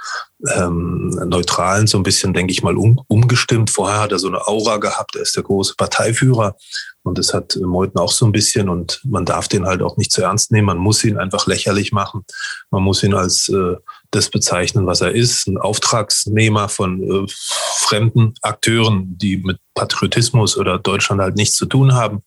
ähm, 0.56 1.10
Neutralen 1.26 1.88
so 1.88 1.98
ein 1.98 2.04
bisschen, 2.04 2.34
denke 2.34 2.54
ich 2.54 2.64
mal, 2.64 2.78
um, 2.78 3.02
umgestimmt. 3.08 3.70
Vorher 3.70 4.00
hat 4.00 4.14
er 4.14 4.20
so 4.20 4.30
eine 4.30 4.48
Aura 4.48 4.78
gehabt, 4.78 5.18
er 5.18 5.24
ist 5.24 5.36
der 5.36 5.44
große 5.44 5.76
Parteiführer. 5.76 6.56
Und 7.04 7.18
das 7.18 7.34
hat 7.34 7.58
Meuthen 7.62 8.00
auch 8.00 8.14
so 8.14 8.26
ein 8.26 8.32
bisschen. 8.32 8.70
Und 8.70 9.02
man 9.04 9.26
darf 9.26 9.50
den 9.50 9.66
halt 9.66 9.82
auch 9.82 9.98
nicht 9.98 10.12
zu 10.12 10.24
ernst 10.24 10.54
nehmen. 10.54 10.68
Man 10.68 10.78
muss 10.78 11.04
ihn 11.04 11.18
einfach 11.18 11.48
lächerlich 11.48 11.92
machen. 11.92 12.26
Man 12.72 12.82
muss 12.82 13.04
ihn 13.04 13.14
als 13.14 13.50
äh, 13.50 13.76
das 14.12 14.30
bezeichnen, 14.30 14.86
was 14.86 15.02
er 15.02 15.12
ist. 15.12 15.48
Ein 15.48 15.58
Auftragsnehmer 15.58 16.70
von 16.70 17.04
äh, 17.04 17.26
fremden 17.30 18.34
Akteuren, 18.42 19.18
die 19.18 19.38
mit 19.38 19.60
Patriotismus 19.74 20.58
oder 20.58 20.80
Deutschland 20.80 21.22
halt 21.22 21.36
nichts 21.36 21.56
zu 21.56 21.66
tun 21.66 21.94
haben. 21.94 22.24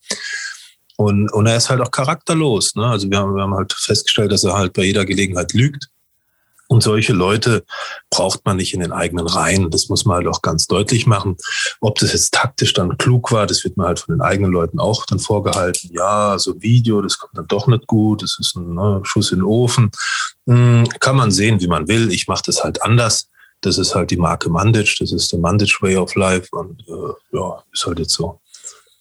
Und, 0.97 1.32
und 1.32 1.47
er 1.47 1.56
ist 1.56 1.70
halt 1.70 1.80
auch 1.80 1.90
charakterlos. 1.90 2.75
Ne? 2.75 2.87
Also 2.87 3.08
wir 3.11 3.18
haben, 3.18 3.35
wir 3.35 3.42
haben 3.42 3.54
halt 3.54 3.73
festgestellt, 3.73 4.32
dass 4.32 4.44
er 4.44 4.54
halt 4.54 4.73
bei 4.73 4.82
jeder 4.82 5.04
Gelegenheit 5.04 5.52
lügt. 5.52 5.88
Und 6.68 6.82
solche 6.82 7.14
Leute 7.14 7.64
braucht 8.10 8.44
man 8.44 8.58
nicht 8.58 8.75
in 8.75 8.80
den 8.80 8.92
eigenen 8.92 9.26
Reihen. 9.26 9.70
Das 9.70 9.88
muss 9.88 10.04
man 10.04 10.18
halt 10.18 10.26
auch 10.26 10.42
ganz 10.42 10.66
deutlich 10.66 11.06
machen. 11.06 11.37
Ob 11.80 11.98
das 11.98 12.12
jetzt 12.12 12.34
taktisch 12.34 12.75
dann 12.75 12.98
klug 12.98 13.32
war, 13.32 13.46
das 13.46 13.64
wird 13.64 13.78
man 13.78 13.87
halt 13.87 14.00
von 14.00 14.14
den 14.14 14.20
eigenen 14.20 14.52
Leuten 14.52 14.78
auch 14.78 15.06
dann 15.06 15.18
vorgehalten. 15.18 15.90
Ja, 15.92 16.38
so 16.38 16.52
ein 16.52 16.62
Video, 16.62 17.00
das 17.00 17.18
kommt 17.18 17.37
dann 17.38 17.46
doch 17.46 17.66
nicht 17.66 17.87
gut. 17.87 18.22
Das 18.22 18.37
ist 18.38 18.54
ein 18.54 18.75
ne, 18.75 19.00
Schuss 19.04 19.32
in 19.32 19.38
den 19.38 19.46
Ofen. 19.46 19.90
Hm, 20.46 20.87
kann 21.00 21.16
man 21.16 21.30
sehen, 21.30 21.60
wie 21.60 21.68
man 21.68 21.88
will. 21.88 22.12
Ich 22.12 22.28
mache 22.28 22.42
das 22.44 22.62
halt 22.62 22.82
anders. 22.82 23.30
Das 23.62 23.78
ist 23.78 23.94
halt 23.94 24.10
die 24.10 24.16
Marke 24.16 24.50
Mandic. 24.50 24.96
Das 25.00 25.10
ist 25.10 25.32
der 25.32 25.38
Mandic 25.38 25.82
Way 25.82 25.96
of 25.96 26.14
Life. 26.16 26.48
Und 26.52 26.84
äh, 26.87 27.37
ja, 27.37 27.62
ist 27.72 27.87
halt 27.87 27.98
jetzt 27.98 28.12
so. 28.12 28.40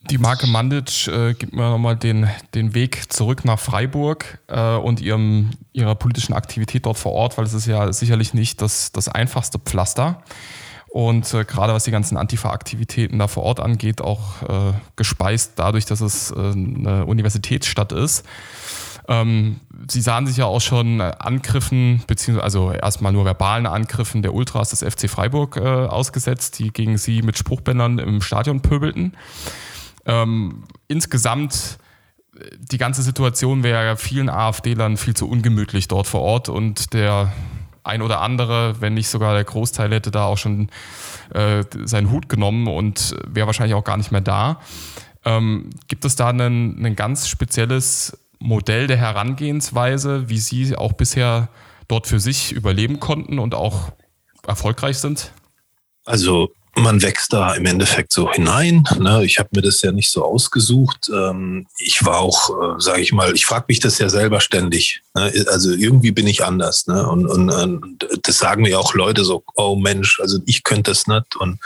Die 0.09 0.17
Marke 0.17 0.47
Mandic 0.47 1.07
äh, 1.07 1.33
gibt 1.33 1.53
mir 1.53 1.69
nochmal 1.69 1.97
den, 1.97 2.29
den 2.55 2.73
Weg 2.73 3.11
zurück 3.11 3.43
nach 3.43 3.59
Freiburg 3.59 4.39
äh, 4.47 4.75
und 4.75 5.01
ihrem, 5.01 5.51
ihrer 5.73 5.95
politischen 5.95 6.33
Aktivität 6.33 6.85
dort 6.85 6.97
vor 6.97 7.11
Ort, 7.11 7.37
weil 7.37 7.43
es 7.45 7.53
ist 7.53 7.65
ja 7.65 7.91
sicherlich 7.91 8.33
nicht 8.33 8.61
das, 8.61 8.93
das 8.93 9.09
einfachste 9.09 9.59
Pflaster. 9.59 10.23
und 10.89 11.33
äh, 11.33 11.43
gerade 11.43 11.73
was 11.73 11.83
die 11.83 11.91
ganzen 11.91 12.15
Antifa-Aktivitäten 12.15 13.19
da 13.19 13.27
vor 13.27 13.43
Ort 13.43 13.59
angeht, 13.59 14.01
auch 14.01 14.43
äh, 14.43 14.73
gespeist 14.95 15.53
dadurch, 15.57 15.85
dass 15.85 15.99
es 15.99 16.31
äh, 16.31 16.35
eine 16.35 17.05
Universitätsstadt 17.05 17.91
ist. 17.91 18.25
Ähm, 19.09 19.59
sie 19.89 20.01
sahen 20.01 20.25
sich 20.25 20.37
ja 20.37 20.45
auch 20.45 20.61
schon 20.61 21.01
Angriffen, 21.01 22.03
beziehungsweise 22.07 22.43
also 22.43 22.71
erstmal 22.71 23.11
nur 23.11 23.25
verbalen 23.25 23.65
Angriffen 23.65 24.21
der 24.21 24.33
Ultras 24.33 24.69
des 24.69 24.83
FC 24.83 25.09
Freiburg 25.09 25.57
äh, 25.57 25.61
ausgesetzt, 25.61 26.59
die 26.59 26.71
gegen 26.71 26.97
sie 26.97 27.21
mit 27.21 27.37
Spruchbändern 27.37 27.99
im 27.99 28.21
Stadion 28.21 28.61
pöbelten. 28.61 29.13
Ähm, 30.07 30.63
insgesamt 30.87 31.77
die 32.57 32.77
ganze 32.77 33.01
Situation 33.01 33.63
wäre 33.63 33.85
ja 33.85 33.95
vielen 33.95 34.29
AfD-Lern 34.29 34.97
viel 34.97 35.15
zu 35.15 35.29
ungemütlich 35.29 35.87
dort 35.87 36.07
vor 36.07 36.21
Ort 36.21 36.49
und 36.49 36.93
der 36.93 37.31
ein 37.83 38.01
oder 38.01 38.21
andere, 38.21 38.81
wenn 38.81 38.93
nicht 38.93 39.07
sogar 39.07 39.33
der 39.33 39.45
Großteil, 39.45 39.91
hätte 39.91 40.11
da 40.11 40.25
auch 40.25 40.37
schon 40.37 40.69
äh, 41.33 41.63
seinen 41.85 42.11
Hut 42.11 42.27
genommen 42.27 42.67
und 42.67 43.15
wäre 43.25 43.47
wahrscheinlich 43.47 43.75
auch 43.75 43.83
gar 43.83 43.97
nicht 43.97 44.11
mehr 44.11 44.21
da. 44.21 44.59
Ähm, 45.23 45.69
gibt 45.87 46.03
es 46.03 46.15
da 46.15 46.29
ein 46.29 46.95
ganz 46.95 47.27
spezielles 47.27 48.17
Modell 48.39 48.87
der 48.87 48.97
Herangehensweise, 48.97 50.29
wie 50.29 50.37
Sie 50.37 50.75
auch 50.75 50.93
bisher 50.93 51.49
dort 51.87 52.07
für 52.07 52.19
sich 52.19 52.51
überleben 52.51 52.99
konnten 52.99 53.39
und 53.39 53.55
auch 53.55 53.93
erfolgreich 54.45 54.97
sind? 54.97 55.31
Also 56.05 56.49
man 56.77 57.01
wächst 57.01 57.33
da 57.33 57.55
im 57.55 57.65
Endeffekt 57.65 58.11
so 58.11 58.31
hinein. 58.31 58.83
Ne? 58.99 59.25
Ich 59.25 59.39
habe 59.39 59.49
mir 59.53 59.61
das 59.61 59.81
ja 59.81 59.91
nicht 59.91 60.11
so 60.11 60.23
ausgesucht. 60.23 61.09
Ähm, 61.13 61.67
ich 61.77 62.05
war 62.05 62.19
auch, 62.19 62.49
äh, 62.49 62.79
sage 62.79 63.01
ich 63.01 63.11
mal, 63.11 63.33
ich 63.35 63.45
frage 63.45 63.65
mich 63.67 63.79
das 63.79 63.97
ja 63.97 64.09
selber 64.09 64.39
ständig. 64.41 65.01
Ne? 65.15 65.45
Also 65.47 65.71
irgendwie 65.71 66.11
bin 66.11 66.27
ich 66.27 66.43
anders. 66.43 66.87
Ne? 66.87 67.07
Und, 67.07 67.25
und, 67.25 67.49
und 67.49 68.07
das 68.23 68.37
sagen 68.37 68.61
mir 68.61 68.79
auch 68.79 68.93
Leute 68.93 69.25
so, 69.25 69.43
oh 69.55 69.75
Mensch, 69.75 70.19
also 70.19 70.39
ich 70.45 70.63
könnte 70.63 70.91
das 70.91 71.07
nicht. 71.07 71.35
Und 71.35 71.59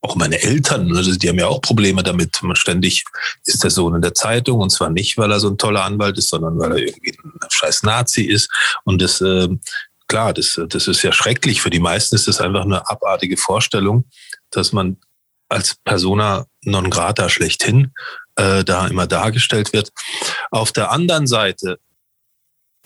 auch 0.00 0.16
meine 0.16 0.42
Eltern, 0.42 0.96
also 0.96 1.14
die 1.14 1.28
haben 1.28 1.38
ja 1.38 1.46
auch 1.46 1.60
Probleme 1.60 2.02
damit. 2.02 2.42
Man 2.42 2.56
ständig 2.56 3.04
ist 3.46 3.62
der 3.62 3.70
Sohn 3.70 3.94
in 3.94 4.02
der 4.02 4.14
Zeitung 4.14 4.58
und 4.58 4.70
zwar 4.70 4.90
nicht, 4.90 5.16
weil 5.16 5.30
er 5.30 5.38
so 5.38 5.48
ein 5.48 5.58
toller 5.58 5.84
Anwalt 5.84 6.18
ist, 6.18 6.28
sondern 6.28 6.58
weil 6.58 6.72
er 6.72 6.78
irgendwie 6.78 7.16
ein 7.22 7.32
scheiß 7.48 7.84
Nazi 7.84 8.22
ist. 8.22 8.50
Und 8.82 9.00
das, 9.00 9.20
äh, 9.20 9.48
klar, 10.08 10.34
das, 10.34 10.60
das 10.68 10.88
ist 10.88 11.02
ja 11.02 11.12
schrecklich. 11.12 11.62
Für 11.62 11.70
die 11.70 11.78
meisten 11.78 12.16
ist 12.16 12.26
das 12.26 12.40
einfach 12.40 12.64
eine 12.64 12.90
abartige 12.90 13.36
Vorstellung 13.36 14.04
dass 14.52 14.72
man 14.72 14.96
als 15.48 15.76
Persona 15.84 16.46
non 16.64 16.90
grata 16.90 17.28
schlechthin 17.28 17.92
äh, 18.36 18.64
da 18.64 18.86
immer 18.86 19.06
dargestellt 19.06 19.72
wird. 19.72 19.92
Auf 20.50 20.72
der 20.72 20.90
anderen 20.90 21.26
Seite 21.26 21.78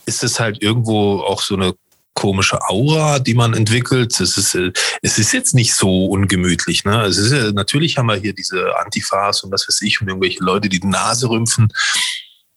ist 0.07 0.25
es 0.25 0.41
halt 0.41 0.63
irgendwo 0.63 1.21
auch 1.21 1.43
so 1.43 1.55
eine 1.55 1.75
komische 2.15 2.61
Aura, 2.69 3.19
die 3.19 3.35
man 3.35 3.55
entwickelt. 3.55 4.19
Es 4.19 4.37
ist, 4.37 4.55
äh, 4.55 4.73
es 5.03 5.19
ist 5.19 5.33
jetzt 5.33 5.55
nicht 5.55 5.75
so 5.75 6.07
ungemütlich. 6.07 6.85
Ne? 6.85 7.03
Es 7.03 7.19
ist, 7.19 7.55
natürlich 7.55 7.99
haben 7.99 8.07
wir 8.07 8.17
hier 8.17 8.33
diese 8.33 8.77
Antifas 8.79 9.45
und 9.45 9.53
was 9.53 9.69
weiß 9.69 9.83
ich 9.83 10.01
und 10.01 10.09
irgendwelche 10.09 10.43
Leute, 10.43 10.69
die 10.69 10.81
die 10.81 10.89
Nase 10.89 11.29
rümpfen. 11.29 11.69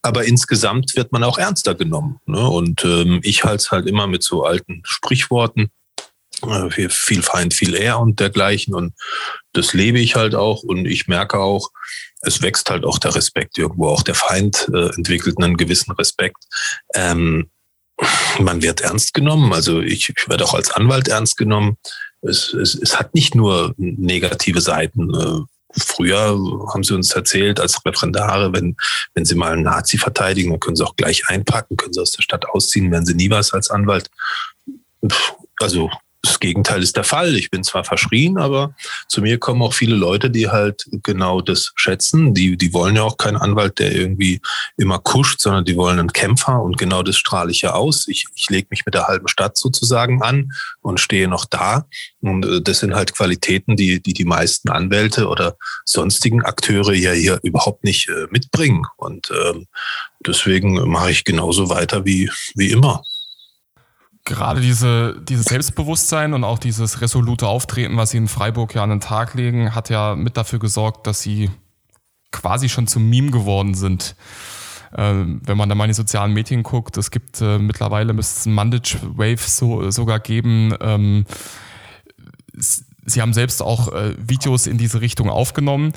Aber 0.02 0.24
insgesamt 0.24 0.96
wird 0.96 1.12
man 1.12 1.24
auch 1.24 1.38
ernster 1.38 1.76
genommen. 1.76 2.20
Ne? 2.26 2.40
Und 2.40 2.84
ähm, 2.86 3.20
ich 3.22 3.44
halte 3.44 3.58
es 3.58 3.72
halt 3.72 3.86
immer 3.86 4.08
mit 4.08 4.24
so 4.24 4.44
alten 4.44 4.82
Sprichworten. 4.86 5.70
Äh, 6.44 6.90
viel 6.90 7.22
Feind, 7.22 7.54
viel 7.54 7.76
eher 7.76 8.00
und 8.00 8.20
dergleichen. 8.20 8.74
Und 8.74 8.94
das 9.54 9.74
lebe 9.74 10.00
ich 10.00 10.16
halt 10.16 10.36
auch. 10.36 10.64
Und 10.64 10.86
ich 10.86 11.08
merke 11.08 11.40
auch, 11.40 11.70
es 12.22 12.42
wächst 12.42 12.70
halt 12.70 12.86
auch 12.86 13.00
der 13.00 13.16
Respekt 13.16 13.58
irgendwo. 13.58 13.88
Auch 13.88 14.04
der 14.04 14.16
Feind 14.16 14.70
äh, 14.74 14.90
entwickelt 14.96 15.38
einen 15.42 15.58
gewissen 15.58 15.92
Respekt. 15.94 16.44
Ähm, 16.94 17.50
man 18.40 18.62
wird 18.62 18.82
ernst 18.82 19.14
genommen. 19.14 19.54
Also 19.54 19.82
ich, 19.82 20.10
ich 20.16 20.30
werde 20.30 20.46
auch 20.46 20.54
als 20.54 20.72
Anwalt 20.72 21.08
ernst 21.08 21.38
genommen. 21.38 21.78
Es, 22.22 22.54
es, 22.54 22.76
es 22.76 23.00
hat 23.00 23.14
nicht 23.14 23.36
nur 23.36 23.74
negative 23.78 24.62
Seiten. 24.62 25.14
Äh, 25.14 25.40
Früher 25.78 26.36
haben 26.74 26.84
sie 26.84 26.96
uns 26.96 27.12
erzählt, 27.12 27.60
als 27.60 27.86
Referendare, 27.86 28.52
wenn, 28.54 28.76
wenn 29.14 29.26
sie 29.26 29.36
mal 29.36 29.54
einen 29.54 29.64
Nazi 29.64 30.00
verteidigen, 30.00 30.50
dann 30.50 30.60
können 30.60 30.76
sie 30.76 30.84
auch 30.84 30.96
gleich 30.96 31.30
einpacken, 31.30 31.78
können 31.78 31.94
sie 31.94 32.02
aus 32.02 32.12
der 32.12 32.24
Stadt 32.24 32.48
ausziehen, 32.48 32.92
werden 32.92 33.06
sie 33.06 33.14
nie 33.14 33.30
was 33.30 33.54
als 33.54 33.70
Anwalt. 33.70 34.10
Also 35.60 35.92
das 36.22 36.40
Gegenteil 36.40 36.84
ist 36.84 36.98
der 36.98 37.04
Fall. 37.04 37.36
Ich 37.36 37.50
bin 37.50 37.64
zwar 37.64 37.84
verschrien, 37.84 38.38
aber 38.38 38.76
zu 39.08 39.22
mir 39.22 39.38
kommen 39.38 39.62
auch 39.62 39.74
viele 39.74 39.96
Leute, 39.96 40.30
die 40.30 40.50
halt 40.50 40.86
genau 41.04 41.42
das 41.42 41.72
schätzen. 41.76 42.34
Die, 42.34 42.58
die 42.58 42.74
wollen 42.74 42.96
ja 42.96 43.04
auch 43.04 43.18
keinen 43.18 43.38
Anwalt, 43.38 43.80
der 43.80 43.94
irgendwie 43.94 44.42
immer 44.76 45.00
kuscht, 45.00 45.40
sondern 45.40 45.64
die 45.64 45.78
wollen 45.78 46.00
einen 46.00 46.12
Kämpfer 46.12 46.62
und 46.62 46.78
genau 46.78 47.04
das 47.04 47.16
strahle 47.16 47.52
ich 47.52 47.62
ja 47.62 47.72
aus. 47.72 48.08
Ich, 48.08 48.26
ich 48.36 48.50
lege 48.50 48.68
mich 48.70 48.86
mit 48.86 48.96
der 48.96 49.08
halben 49.08 49.28
Stadt 49.28 49.58
sozusagen 49.58 50.22
an 50.22 50.52
und 50.82 51.00
stehe 51.00 51.28
noch 51.28 51.46
da. 51.46 51.86
Und 52.22 52.46
äh, 52.46 52.62
das 52.62 52.80
sind 52.80 52.96
halt 52.96 53.16
Qualitäten, 53.16 53.78
die 53.78 54.02
die, 54.02 54.14
die 54.14 54.26
meisten 54.26 54.70
Anwälte 54.70 55.28
oder 55.28 55.56
sonstigen 55.86 56.44
Akteure 56.44 56.94
ja 56.94 57.12
hier 57.12 57.40
überhaupt 57.44 57.84
nicht 57.86 58.10
äh, 58.10 58.28
mitbringen. 58.30 58.84
Und 58.98 59.32
ähm, 59.32 59.68
deswegen 60.26 60.90
mache 60.90 61.12
ich 61.12 61.24
genauso 61.24 61.70
weiter 61.70 62.04
wie, 62.06 62.30
wie 62.56 62.72
immer 62.72 63.04
gerade 64.30 64.62
diese, 64.62 65.20
dieses 65.22 65.46
Selbstbewusstsein 65.46 66.34
und 66.34 66.44
auch 66.44 66.60
dieses 66.60 67.02
resolute 67.02 67.48
Auftreten, 67.48 67.98
was 67.98 68.12
sie 68.12 68.18
in 68.18 68.28
Freiburg 68.28 68.76
ja 68.76 68.84
an 68.84 68.92
den 68.92 69.00
Tag 69.02 69.34
legen, 69.34 69.76
hat 69.76 69.90
ja 69.90 70.16
mit 70.16 70.38
dafür 70.38 70.60
gesorgt, 70.60 71.08
dass 71.08 71.22
sie 71.22 71.50
quasi 72.32 72.70
schon 72.70 72.88
zum 72.88 73.10
Meme 73.10 73.32
geworden 73.32 73.74
sind. 73.74 74.16
Ähm, 74.96 75.42
wenn 75.44 75.58
man 75.58 75.68
da 75.68 75.76
mal 75.76 75.86
in 75.86 75.90
die 75.90 75.96
sozialen 75.96 76.34
Medien 76.34 76.64
guckt, 76.64 76.98
es 76.98 77.12
gibt 77.12 77.42
äh, 77.42 77.58
mittlerweile, 77.60 78.14
müsste 78.14 78.40
es 78.40 78.46
ein 78.46 78.54
Mandage 78.54 78.98
Wave 79.02 79.38
so, 79.38 79.92
sogar 79.92 80.20
geben. 80.20 80.74
Ähm, 80.80 81.26
sie 82.56 83.22
haben 83.22 83.34
selbst 83.34 83.62
auch 83.62 83.92
äh, 83.92 84.16
Videos 84.18 84.68
in 84.68 84.78
diese 84.78 85.02
Richtung 85.02 85.30
aufgenommen. 85.30 85.94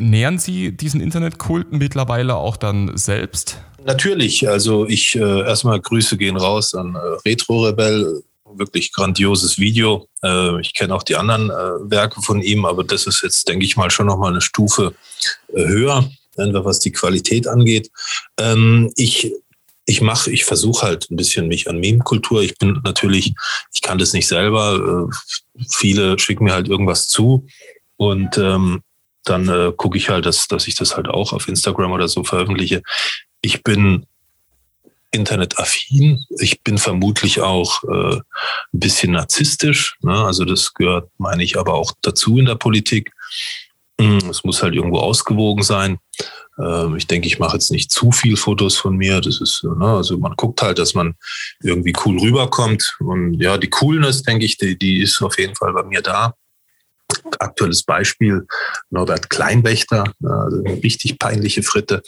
Nähern 0.00 0.38
Sie 0.38 0.76
diesen 0.76 1.00
Internetkult 1.00 1.72
mittlerweile 1.72 2.36
auch 2.36 2.56
dann 2.56 2.96
selbst? 2.96 3.58
Natürlich, 3.84 4.48
also 4.48 4.86
ich 4.86 5.16
äh, 5.16 5.40
erstmal 5.40 5.80
Grüße 5.80 6.16
gehen 6.16 6.36
raus 6.36 6.74
an 6.74 6.94
äh, 6.94 6.98
Retro 7.28 7.66
Rebell, 7.66 8.22
wirklich 8.44 8.92
grandioses 8.92 9.58
Video. 9.58 10.08
Äh, 10.22 10.60
ich 10.60 10.74
kenne 10.74 10.94
auch 10.94 11.02
die 11.02 11.16
anderen 11.16 11.50
äh, 11.50 11.90
Werke 11.90 12.22
von 12.22 12.40
ihm, 12.42 12.64
aber 12.64 12.84
das 12.84 13.06
ist 13.06 13.22
jetzt, 13.22 13.48
denke 13.48 13.64
ich 13.64 13.76
mal, 13.76 13.90
schon 13.90 14.06
nochmal 14.06 14.30
eine 14.30 14.40
Stufe 14.40 14.94
äh, 15.52 15.66
höher, 15.66 16.08
was 16.36 16.78
die 16.78 16.92
Qualität 16.92 17.48
angeht. 17.48 17.90
Ähm, 18.38 18.92
ich 18.96 19.32
ich 19.88 20.02
mache, 20.02 20.30
ich 20.30 20.44
versuche 20.44 20.86
halt 20.86 21.10
ein 21.10 21.16
bisschen 21.16 21.48
mich 21.48 21.66
an 21.66 21.80
Meme-Kultur. 21.80 22.42
Ich 22.42 22.58
bin 22.58 22.78
natürlich, 22.84 23.34
ich 23.72 23.80
kann 23.80 23.96
das 23.96 24.12
nicht 24.12 24.28
selber. 24.28 25.08
Äh, 25.08 25.62
viele 25.70 26.18
schicken 26.18 26.44
mir 26.44 26.52
halt 26.52 26.68
irgendwas 26.68 27.08
zu 27.08 27.46
und 27.96 28.36
ähm, 28.36 28.82
dann 29.28 29.48
äh, 29.48 29.72
gucke 29.76 29.98
ich 29.98 30.08
halt, 30.08 30.26
dass, 30.26 30.48
dass 30.48 30.68
ich 30.68 30.76
das 30.76 30.96
halt 30.96 31.08
auch 31.08 31.32
auf 31.32 31.48
Instagram 31.48 31.92
oder 31.92 32.08
so 32.08 32.24
veröffentliche 32.24 32.82
ich 33.40 33.62
bin 33.62 34.06
internetaffin. 35.10 36.22
Ich 36.38 36.62
bin 36.62 36.78
vermutlich 36.78 37.40
auch 37.40 37.82
äh, 37.84 38.16
ein 38.16 38.22
bisschen 38.72 39.12
narzisstisch. 39.12 39.96
Ne? 40.02 40.12
Also 40.12 40.44
das 40.44 40.74
gehört, 40.74 41.10
meine 41.18 41.42
ich, 41.42 41.58
aber 41.58 41.74
auch 41.74 41.92
dazu 42.02 42.38
in 42.38 42.44
der 42.44 42.56
Politik. 42.56 43.12
Hm, 44.00 44.18
es 44.30 44.44
muss 44.44 44.62
halt 44.62 44.74
irgendwo 44.74 44.98
ausgewogen 44.98 45.62
sein. 45.62 45.98
Ähm, 46.62 46.96
ich 46.96 47.06
denke, 47.06 47.26
ich 47.26 47.38
mache 47.38 47.54
jetzt 47.54 47.70
nicht 47.70 47.90
zu 47.90 48.12
viel 48.12 48.36
Fotos 48.36 48.76
von 48.76 48.96
mir. 48.96 49.20
Das 49.22 49.40
ist, 49.40 49.64
ne? 49.64 49.86
also 49.86 50.18
man 50.18 50.34
guckt 50.36 50.60
halt, 50.60 50.78
dass 50.78 50.92
man 50.92 51.14
irgendwie 51.62 51.94
cool 52.04 52.18
rüberkommt. 52.18 52.98
Und 53.00 53.40
ja, 53.40 53.56
die 53.56 53.70
Coolness, 53.70 54.22
denke 54.22 54.44
ich, 54.44 54.58
die, 54.58 54.78
die 54.78 55.00
ist 55.00 55.22
auf 55.22 55.38
jeden 55.38 55.56
Fall 55.56 55.72
bei 55.72 55.84
mir 55.84 56.02
da 56.02 56.34
aktuelles 57.38 57.82
Beispiel, 57.82 58.46
Norbert 58.90 59.30
Kleinwächter, 59.30 60.04
also 60.22 60.62
eine 60.64 60.82
richtig 60.82 61.18
peinliche 61.18 61.62
Fritte 61.62 62.02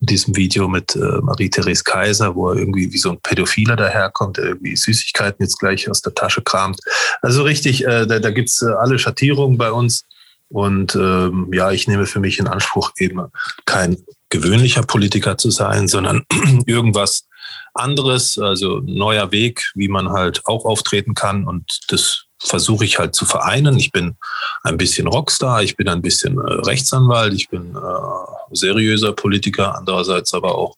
mit 0.00 0.10
diesem 0.10 0.36
Video 0.36 0.68
mit 0.68 0.96
äh, 0.96 1.20
Marie-Therese 1.22 1.84
Kaiser, 1.84 2.34
wo 2.34 2.50
er 2.50 2.56
irgendwie 2.56 2.92
wie 2.92 2.98
so 2.98 3.10
ein 3.10 3.20
Pädophiler 3.22 3.76
daherkommt, 3.76 4.36
der 4.38 4.46
irgendwie 4.46 4.76
Süßigkeiten 4.76 5.44
jetzt 5.44 5.58
gleich 5.58 5.88
aus 5.90 6.02
der 6.02 6.14
Tasche 6.14 6.42
kramt. 6.42 6.80
Also 7.20 7.42
richtig, 7.42 7.84
äh, 7.84 8.06
da, 8.06 8.18
da 8.18 8.30
gibt's 8.30 8.62
äh, 8.62 8.72
alle 8.72 8.98
Schattierungen 8.98 9.58
bei 9.58 9.72
uns. 9.72 10.04
Und 10.48 10.94
ähm, 10.96 11.48
ja, 11.52 11.70
ich 11.70 11.88
nehme 11.88 12.04
für 12.04 12.20
mich 12.20 12.38
in 12.38 12.46
Anspruch, 12.46 12.92
eben 12.98 13.22
kein 13.64 13.96
gewöhnlicher 14.28 14.82
Politiker 14.82 15.38
zu 15.38 15.50
sein, 15.50 15.88
sondern 15.88 16.24
irgendwas 16.66 17.26
anderes, 17.74 18.38
also 18.38 18.80
neuer 18.84 19.32
Weg, 19.32 19.70
wie 19.74 19.88
man 19.88 20.10
halt 20.10 20.42
auch 20.44 20.66
auftreten 20.66 21.14
kann. 21.14 21.46
Und 21.46 21.80
das 21.88 22.24
versuche 22.44 22.84
ich 22.84 22.98
halt 22.98 23.14
zu 23.14 23.24
vereinen. 23.24 23.78
Ich 23.78 23.92
bin 23.92 24.16
ein 24.62 24.76
bisschen 24.76 25.06
Rockstar, 25.06 25.62
ich 25.62 25.76
bin 25.76 25.88
ein 25.88 26.02
bisschen 26.02 26.38
äh, 26.38 26.52
Rechtsanwalt, 26.66 27.34
ich 27.34 27.48
bin 27.48 27.74
äh, 27.74 28.54
seriöser 28.54 29.12
Politiker, 29.12 29.76
andererseits 29.76 30.34
aber 30.34 30.56
auch 30.56 30.76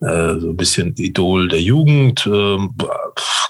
äh, 0.00 0.38
so 0.38 0.50
ein 0.50 0.56
bisschen 0.56 0.94
Idol 0.96 1.48
der 1.48 1.60
Jugend, 1.60 2.26
äh, 2.26 2.58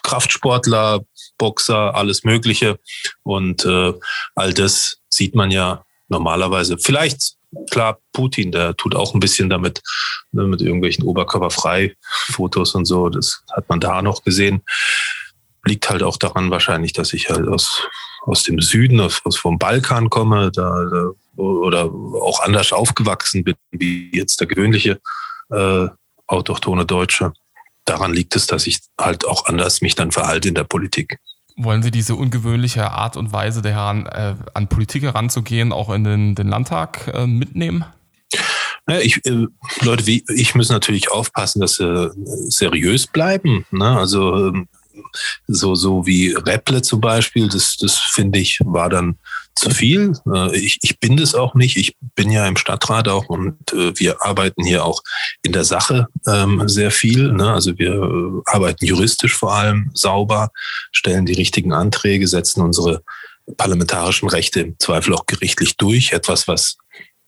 Kraftsportler, 0.02 1.00
Boxer, 1.38 1.94
alles 1.94 2.24
Mögliche. 2.24 2.78
Und 3.22 3.64
äh, 3.64 3.92
all 4.34 4.52
das 4.52 4.98
sieht 5.08 5.34
man 5.34 5.50
ja 5.50 5.84
normalerweise. 6.08 6.76
Vielleicht, 6.78 7.36
klar, 7.70 7.98
Putin, 8.12 8.52
der 8.52 8.76
tut 8.76 8.94
auch 8.94 9.14
ein 9.14 9.20
bisschen 9.20 9.48
damit, 9.48 9.82
ne, 10.32 10.44
mit 10.44 10.60
irgendwelchen 10.60 11.04
Oberkörperfrei-Fotos 11.04 12.74
und 12.74 12.84
so. 12.84 13.08
Das 13.08 13.42
hat 13.52 13.68
man 13.68 13.80
da 13.80 14.02
noch 14.02 14.22
gesehen 14.22 14.62
liegt 15.64 15.88
halt 15.88 16.02
auch 16.02 16.16
daran 16.16 16.50
wahrscheinlich, 16.50 16.92
dass 16.92 17.12
ich 17.12 17.30
halt 17.30 17.48
aus, 17.48 17.82
aus 18.22 18.42
dem 18.42 18.60
Süden, 18.60 19.00
aus, 19.00 19.20
aus 19.24 19.36
vom 19.36 19.58
Balkan 19.58 20.10
komme, 20.10 20.50
da, 20.52 20.84
da, 20.90 21.10
oder 21.36 21.84
auch 21.84 22.40
anders 22.40 22.72
aufgewachsen 22.72 23.44
bin, 23.44 23.54
wie 23.70 24.10
jetzt 24.12 24.40
der 24.40 24.46
gewöhnliche 24.46 25.00
äh, 25.50 25.88
autochtone 26.26 26.84
Deutsche. 26.84 27.32
Daran 27.84 28.12
liegt 28.12 28.36
es, 28.36 28.46
dass 28.46 28.66
ich 28.66 28.80
halt 29.00 29.26
auch 29.26 29.46
anders 29.46 29.80
mich 29.80 29.94
dann 29.94 30.12
verhalte 30.12 30.48
in 30.48 30.54
der 30.54 30.64
Politik. 30.64 31.18
Wollen 31.56 31.82
Sie 31.82 31.90
diese 31.90 32.14
ungewöhnliche 32.14 32.90
Art 32.90 33.16
und 33.16 33.32
Weise 33.32 33.60
der 33.60 33.72
Herren, 33.72 34.06
äh, 34.06 34.34
an 34.54 34.68
Politik 34.68 35.02
heranzugehen, 35.02 35.72
auch 35.72 35.90
in 35.90 36.04
den, 36.04 36.34
den 36.34 36.48
Landtag 36.48 37.08
äh, 37.12 37.26
mitnehmen? 37.26 37.84
Ja, 38.88 38.98
ich, 38.98 39.24
äh, 39.26 39.46
Leute 39.82 40.06
wie 40.06 40.24
ich 40.28 40.54
müssen 40.54 40.72
natürlich 40.72 41.10
aufpassen, 41.10 41.60
dass 41.60 41.74
sie 41.74 42.10
seriös 42.48 43.06
bleiben. 43.06 43.66
Ne? 43.70 43.96
Also 43.96 44.48
ähm, 44.48 44.68
so, 45.46 45.74
so 45.74 46.06
wie 46.06 46.32
Rapple 46.32 46.82
zum 46.82 47.00
Beispiel, 47.00 47.48
das, 47.48 47.76
das 47.76 47.96
finde 47.98 48.38
ich, 48.38 48.60
war 48.64 48.88
dann 48.88 49.18
zu 49.54 49.70
viel. 49.70 50.12
Äh, 50.32 50.56
ich, 50.56 50.78
ich 50.82 50.98
bin 50.98 51.16
das 51.16 51.34
auch 51.34 51.54
nicht. 51.54 51.76
Ich 51.76 51.96
bin 52.14 52.30
ja 52.30 52.46
im 52.46 52.56
Stadtrat 52.56 53.08
auch 53.08 53.26
und 53.26 53.72
äh, 53.72 53.98
wir 53.98 54.22
arbeiten 54.22 54.64
hier 54.64 54.84
auch 54.84 55.02
in 55.42 55.52
der 55.52 55.64
Sache 55.64 56.08
ähm, 56.26 56.68
sehr 56.68 56.90
viel. 56.90 57.32
Ne? 57.32 57.52
Also 57.52 57.78
wir 57.78 57.92
äh, 57.92 58.42
arbeiten 58.46 58.84
juristisch 58.84 59.36
vor 59.36 59.54
allem 59.54 59.90
sauber, 59.94 60.50
stellen 60.90 61.26
die 61.26 61.34
richtigen 61.34 61.72
Anträge, 61.72 62.26
setzen 62.26 62.62
unsere 62.62 63.02
parlamentarischen 63.56 64.28
Rechte 64.28 64.60
im 64.60 64.78
Zweifel 64.78 65.14
auch 65.14 65.26
gerichtlich 65.26 65.76
durch. 65.76 66.12
Etwas, 66.12 66.48
was 66.48 66.76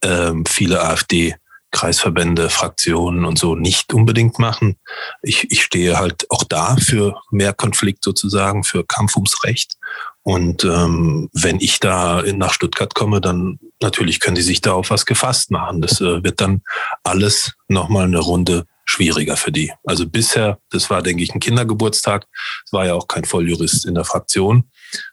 ähm, 0.03 0.47
viele 0.47 0.83
AfD 0.83 1.35
Kreisverbände, 1.75 2.51
Fraktionen 2.51 3.25
und 3.25 3.39
so 3.39 3.57
nicht 3.57 3.93
unbedingt 3.93 4.39
machen. 4.39 4.77
Ich, 5.23 5.51
ich 5.51 5.63
stehe 5.63 5.99
halt 5.99 6.31
auch 6.31 6.45
da 6.45 6.77
für 6.77 7.21
mehr 7.31 7.53
Konflikt 7.53 8.05
sozusagen, 8.05 8.63
für 8.63 8.85
Kampf 8.87 9.17
ums 9.17 9.43
Recht. 9.45 9.75
Und 10.23 10.65
ähm, 10.65 11.29
wenn 11.33 11.61
ich 11.61 11.81
da 11.81 12.23
nach 12.23 12.55
Stuttgart 12.55 12.95
komme, 12.95 13.21
dann 13.21 13.59
natürlich 13.83 14.21
können 14.21 14.37
die 14.37 14.43
sich 14.43 14.61
da 14.61 14.73
auf 14.73 14.91
was 14.91 15.05
gefasst 15.05 15.51
machen. 15.51 15.83
Das 15.83 16.01
äh, 16.01 16.23
wird 16.23 16.41
dann 16.41 16.63
alles 17.03 17.53
nochmal 17.69 18.05
eine 18.05 18.21
Runde 18.21 18.67
schwieriger 18.85 19.37
für 19.37 19.51
die. 19.51 19.73
Also 19.85 20.07
bisher, 20.07 20.59
das 20.71 20.89
war, 20.91 21.03
denke 21.03 21.25
ich, 21.25 21.35
ein 21.35 21.41
Kindergeburtstag. 21.41 22.27
Es 22.65 22.73
war 22.73 22.87
ja 22.87 22.95
auch 22.95 23.09
kein 23.09 23.25
Volljurist 23.25 23.85
in 23.85 23.95
der 23.95 24.05
Fraktion. 24.05 24.71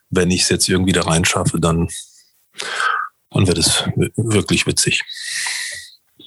Wenn 0.09 0.29
ich 0.29 0.43
es 0.43 0.49
jetzt 0.49 0.69
irgendwie 0.69 0.93
da 0.93 1.01
reinschaffe, 1.01 1.59
dann, 1.59 1.89
dann 3.31 3.47
wird 3.47 3.57
es 3.57 3.83
wirklich 4.15 4.67
witzig. 4.67 5.01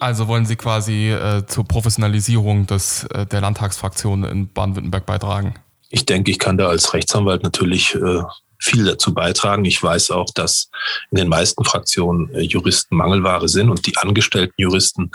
Also 0.05 0.29
wollen 0.29 0.45
Sie 0.45 0.57
quasi 0.57 1.09
äh, 1.09 1.47
zur 1.47 1.65
Professionalisierung 1.65 2.67
des, 2.67 3.05
äh, 3.05 3.25
der 3.25 3.41
Landtagsfraktion 3.41 4.25
in 4.25 4.53
Baden-Württemberg 4.53 5.07
beitragen? 5.07 5.55
Ich 5.89 6.05
denke, 6.05 6.31
ich 6.31 6.39
kann 6.39 6.59
da 6.59 6.69
als 6.69 6.93
Rechtsanwalt 6.93 7.43
natürlich 7.43 7.95
äh, 7.95 8.23
viel 8.59 8.85
dazu 8.85 9.15
beitragen. 9.15 9.65
Ich 9.65 9.83
weiß 9.83 10.11
auch, 10.11 10.29
dass 10.35 10.69
in 11.11 11.17
den 11.17 11.29
meisten 11.29 11.65
Fraktionen 11.65 12.29
äh, 12.35 12.43
Juristen 12.43 12.97
Mangelware 12.97 13.49
sind 13.49 13.71
und 13.71 13.87
die 13.87 13.97
angestellten 13.97 14.53
Juristen 14.59 15.11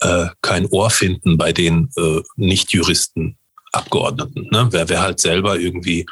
äh, 0.00 0.26
kein 0.42 0.66
Ohr 0.66 0.90
finden 0.90 1.38
bei 1.38 1.54
den 1.54 1.88
äh, 1.96 2.20
Nicht-Juristen 2.36 3.38
Abgeordneten. 3.72 4.48
Ne? 4.50 4.68
Wer, 4.70 4.88
wer 4.88 5.02
halt 5.02 5.20
selber 5.20 5.58
irgendwie 5.58 6.06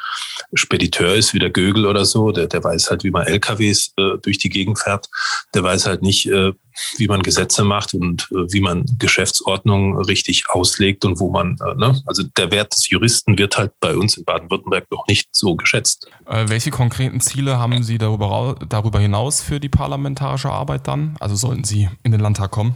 Spediteur 0.53 1.13
ist, 1.15 1.33
wie 1.33 1.39
der 1.39 1.49
Gögel 1.49 1.85
oder 1.85 2.05
so, 2.05 2.31
der, 2.31 2.47
der 2.47 2.63
weiß 2.63 2.89
halt, 2.89 3.03
wie 3.03 3.11
man 3.11 3.25
LKWs 3.27 3.93
äh, 3.97 4.17
durch 4.21 4.37
die 4.39 4.49
Gegend 4.49 4.79
fährt. 4.79 5.07
Der 5.53 5.63
weiß 5.63 5.85
halt 5.87 6.01
nicht, 6.01 6.27
äh, 6.27 6.53
wie 6.97 7.07
man 7.07 7.21
Gesetze 7.21 7.63
macht 7.63 7.93
und 7.93 8.27
äh, 8.31 8.51
wie 8.51 8.61
man 8.61 8.85
Geschäftsordnungen 8.99 9.97
richtig 10.05 10.49
auslegt 10.49 11.05
und 11.05 11.19
wo 11.19 11.29
man, 11.29 11.57
äh, 11.65 11.75
ne? 11.75 12.01
also 12.05 12.23
der 12.37 12.51
Wert 12.51 12.75
des 12.75 12.89
Juristen 12.89 13.37
wird 13.37 13.57
halt 13.57 13.71
bei 13.79 13.95
uns 13.95 14.17
in 14.17 14.25
Baden-Württemberg 14.25 14.89
noch 14.91 15.07
nicht 15.07 15.29
so 15.31 15.55
geschätzt. 15.55 16.07
Äh, 16.25 16.47
welche 16.47 16.71
konkreten 16.71 17.19
Ziele 17.21 17.57
haben 17.57 17.83
Sie 17.83 17.97
darüber, 17.97 18.55
darüber 18.67 18.99
hinaus 18.99 19.41
für 19.41 19.59
die 19.59 19.69
parlamentarische 19.69 20.49
Arbeit 20.49 20.87
dann? 20.87 21.15
Also 21.19 21.35
sollten 21.35 21.63
Sie 21.63 21.89
in 22.03 22.11
den 22.11 22.21
Landtag 22.21 22.51
kommen? 22.51 22.75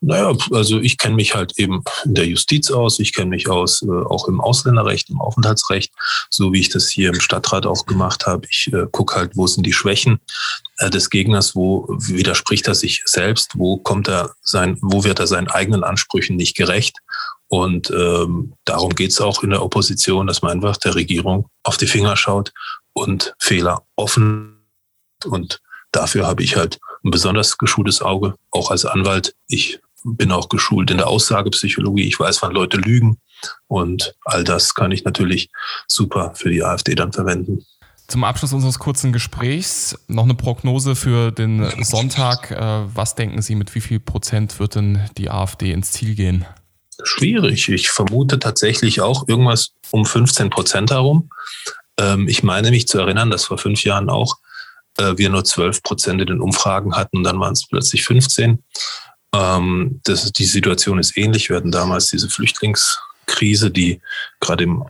Naja, 0.00 0.36
also 0.50 0.80
ich 0.80 0.98
kenne 0.98 1.14
mich 1.14 1.34
halt 1.34 1.58
eben 1.58 1.82
in 2.04 2.14
der 2.14 2.26
Justiz 2.26 2.70
aus, 2.70 2.98
ich 2.98 3.12
kenne 3.12 3.30
mich 3.30 3.48
aus 3.48 3.82
äh, 3.82 3.86
auch 3.86 4.28
im 4.28 4.40
Ausländerrecht, 4.40 5.10
im 5.10 5.20
Aufenthaltsrecht, 5.20 5.92
so 6.30 6.52
wie 6.52 6.60
ich 6.60 6.68
das 6.68 6.88
hier 6.88 7.10
im 7.10 7.20
Stadtrat 7.20 7.66
auch 7.66 7.86
gemacht 7.86 8.26
habe. 8.26 8.46
Ich 8.50 8.70
äh, 8.72 8.86
gucke 8.90 9.16
halt, 9.16 9.36
wo 9.36 9.46
sind 9.46 9.64
die 9.64 9.72
Schwächen 9.72 10.20
des 10.80 11.10
Gegners, 11.10 11.54
wo 11.54 11.86
widerspricht 11.88 12.66
er 12.68 12.74
sich 12.74 13.02
selbst, 13.04 13.52
wo 13.54 13.78
kommt 13.78 14.08
er 14.08 14.34
sein, 14.42 14.78
wo 14.80 15.04
wird 15.04 15.20
er 15.20 15.26
seinen 15.26 15.48
eigenen 15.48 15.84
Ansprüchen 15.84 16.36
nicht 16.36 16.56
gerecht. 16.56 16.98
Und 17.48 17.90
ähm, 17.90 18.54
darum 18.64 18.90
geht 18.94 19.10
es 19.10 19.20
auch 19.20 19.42
in 19.42 19.50
der 19.50 19.62
Opposition, 19.62 20.26
dass 20.26 20.42
man 20.42 20.52
einfach 20.52 20.76
der 20.76 20.94
Regierung 20.94 21.48
auf 21.62 21.76
die 21.76 21.86
Finger 21.86 22.16
schaut 22.16 22.52
und 22.92 23.34
Fehler 23.38 23.86
offen. 23.96 24.66
Und 25.24 25.60
dafür 25.92 26.26
habe 26.26 26.42
ich 26.42 26.56
halt 26.56 26.80
ein 27.04 27.10
besonders 27.10 27.58
geschultes 27.58 28.02
Auge, 28.02 28.34
auch 28.50 28.70
als 28.70 28.84
Anwalt. 28.84 29.34
Ich 29.46 29.78
bin 30.04 30.32
auch 30.32 30.48
geschult 30.48 30.90
in 30.90 30.98
der 30.98 31.06
Aussagepsychologie. 31.06 32.06
Ich 32.06 32.18
weiß, 32.18 32.42
wann 32.42 32.52
Leute 32.52 32.76
lügen. 32.76 33.18
Und 33.68 34.14
all 34.24 34.44
das 34.44 34.74
kann 34.74 34.92
ich 34.92 35.04
natürlich 35.04 35.50
super 35.86 36.32
für 36.34 36.50
die 36.50 36.62
AfD 36.62 36.94
dann 36.94 37.12
verwenden. 37.12 37.64
Zum 38.06 38.24
Abschluss 38.24 38.52
unseres 38.52 38.78
kurzen 38.78 39.12
Gesprächs 39.12 39.98
noch 40.08 40.24
eine 40.24 40.34
Prognose 40.34 40.94
für 40.94 41.32
den 41.32 41.70
Sonntag. 41.82 42.50
Äh, 42.50 42.94
was 42.94 43.14
denken 43.14 43.40
Sie, 43.40 43.54
mit 43.54 43.74
wie 43.74 43.80
viel 43.80 43.98
Prozent 43.98 44.58
wird 44.58 44.74
denn 44.74 45.08
die 45.16 45.30
AfD 45.30 45.72
ins 45.72 45.92
Ziel 45.92 46.14
gehen? 46.14 46.44
Schwierig. 47.02 47.68
Ich 47.70 47.90
vermute 47.90 48.38
tatsächlich 48.38 49.00
auch 49.00 49.26
irgendwas 49.26 49.72
um 49.90 50.04
15 50.04 50.50
Prozent 50.50 50.90
herum. 50.90 51.30
Ähm, 51.98 52.28
ich 52.28 52.42
meine 52.42 52.70
mich 52.70 52.86
zu 52.86 52.98
erinnern, 52.98 53.30
dass 53.30 53.46
vor 53.46 53.58
fünf 53.58 53.84
Jahren 53.84 54.10
auch 54.10 54.36
äh, 54.98 55.16
wir 55.16 55.30
nur 55.30 55.44
12 55.44 55.82
Prozent 55.82 56.20
in 56.20 56.26
den 56.26 56.40
Umfragen 56.40 56.94
hatten 56.94 57.18
und 57.18 57.24
dann 57.24 57.40
waren 57.40 57.52
es 57.52 57.66
plötzlich 57.66 58.04
15. 58.04 58.62
Ähm, 59.34 60.00
das, 60.04 60.30
die 60.32 60.44
Situation 60.44 60.98
ist 60.98 61.16
ähnlich. 61.16 61.48
Wir 61.48 61.56
hatten 61.56 61.72
damals 61.72 62.08
diese 62.08 62.28
Flüchtlingskrise, 62.28 63.70
die 63.70 64.00
gerade 64.40 64.64
im 64.64 64.84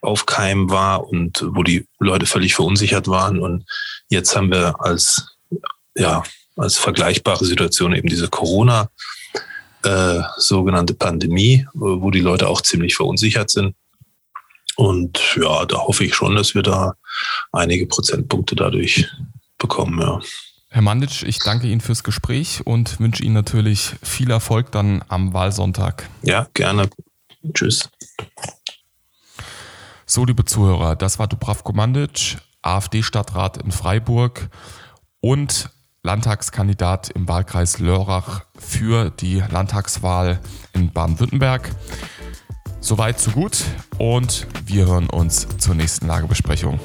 Aufkeimen 0.00 0.70
war 0.70 1.08
und 1.08 1.44
wo 1.54 1.62
die 1.62 1.86
Leute 1.98 2.26
völlig 2.26 2.54
verunsichert 2.54 3.08
waren. 3.08 3.38
Und 3.38 3.64
jetzt 4.08 4.34
haben 4.34 4.50
wir 4.50 4.80
als, 4.80 5.36
ja, 5.96 6.22
als 6.56 6.78
vergleichbare 6.78 7.44
Situation 7.44 7.94
eben 7.94 8.08
diese 8.08 8.28
Corona, 8.28 8.88
äh, 9.82 10.20
sogenannte 10.36 10.94
Pandemie, 10.94 11.66
wo 11.74 12.10
die 12.10 12.20
Leute 12.20 12.48
auch 12.48 12.60
ziemlich 12.60 12.94
verunsichert 12.94 13.50
sind. 13.50 13.74
Und 14.76 15.20
ja, 15.36 15.64
da 15.66 15.78
hoffe 15.78 16.04
ich 16.04 16.14
schon, 16.14 16.36
dass 16.36 16.54
wir 16.54 16.62
da 16.62 16.94
einige 17.52 17.86
Prozentpunkte 17.86 18.56
dadurch 18.56 19.06
bekommen, 19.58 20.00
ja. 20.00 20.20
Herr 20.72 20.82
Manditsch, 20.82 21.24
ich 21.24 21.40
danke 21.40 21.66
Ihnen 21.66 21.80
fürs 21.80 22.04
Gespräch 22.04 22.64
und 22.64 23.00
wünsche 23.00 23.24
Ihnen 23.24 23.34
natürlich 23.34 23.96
viel 24.04 24.30
Erfolg 24.30 24.70
dann 24.70 25.04
am 25.08 25.34
Wahlsonntag. 25.34 26.08
Ja, 26.22 26.46
gerne. 26.54 26.88
Tschüss. 27.52 27.90
So, 30.12 30.24
liebe 30.24 30.44
Zuhörer, 30.44 30.96
das 30.96 31.20
war 31.20 31.28
Dubravko 31.28 31.72
Mandic, 31.72 32.38
AfD-Stadtrat 32.62 33.58
in 33.58 33.70
Freiburg 33.70 34.50
und 35.20 35.70
Landtagskandidat 36.02 37.10
im 37.10 37.28
Wahlkreis 37.28 37.78
Lörrach 37.78 38.40
für 38.58 39.10
die 39.10 39.36
Landtagswahl 39.36 40.40
in 40.72 40.90
Baden-Württemberg. 40.90 41.70
Soweit, 42.80 43.20
so 43.20 43.30
gut 43.30 43.62
und 43.98 44.48
wir 44.64 44.86
hören 44.86 45.08
uns 45.08 45.46
zur 45.58 45.76
nächsten 45.76 46.08
Lagebesprechung. 46.08 46.80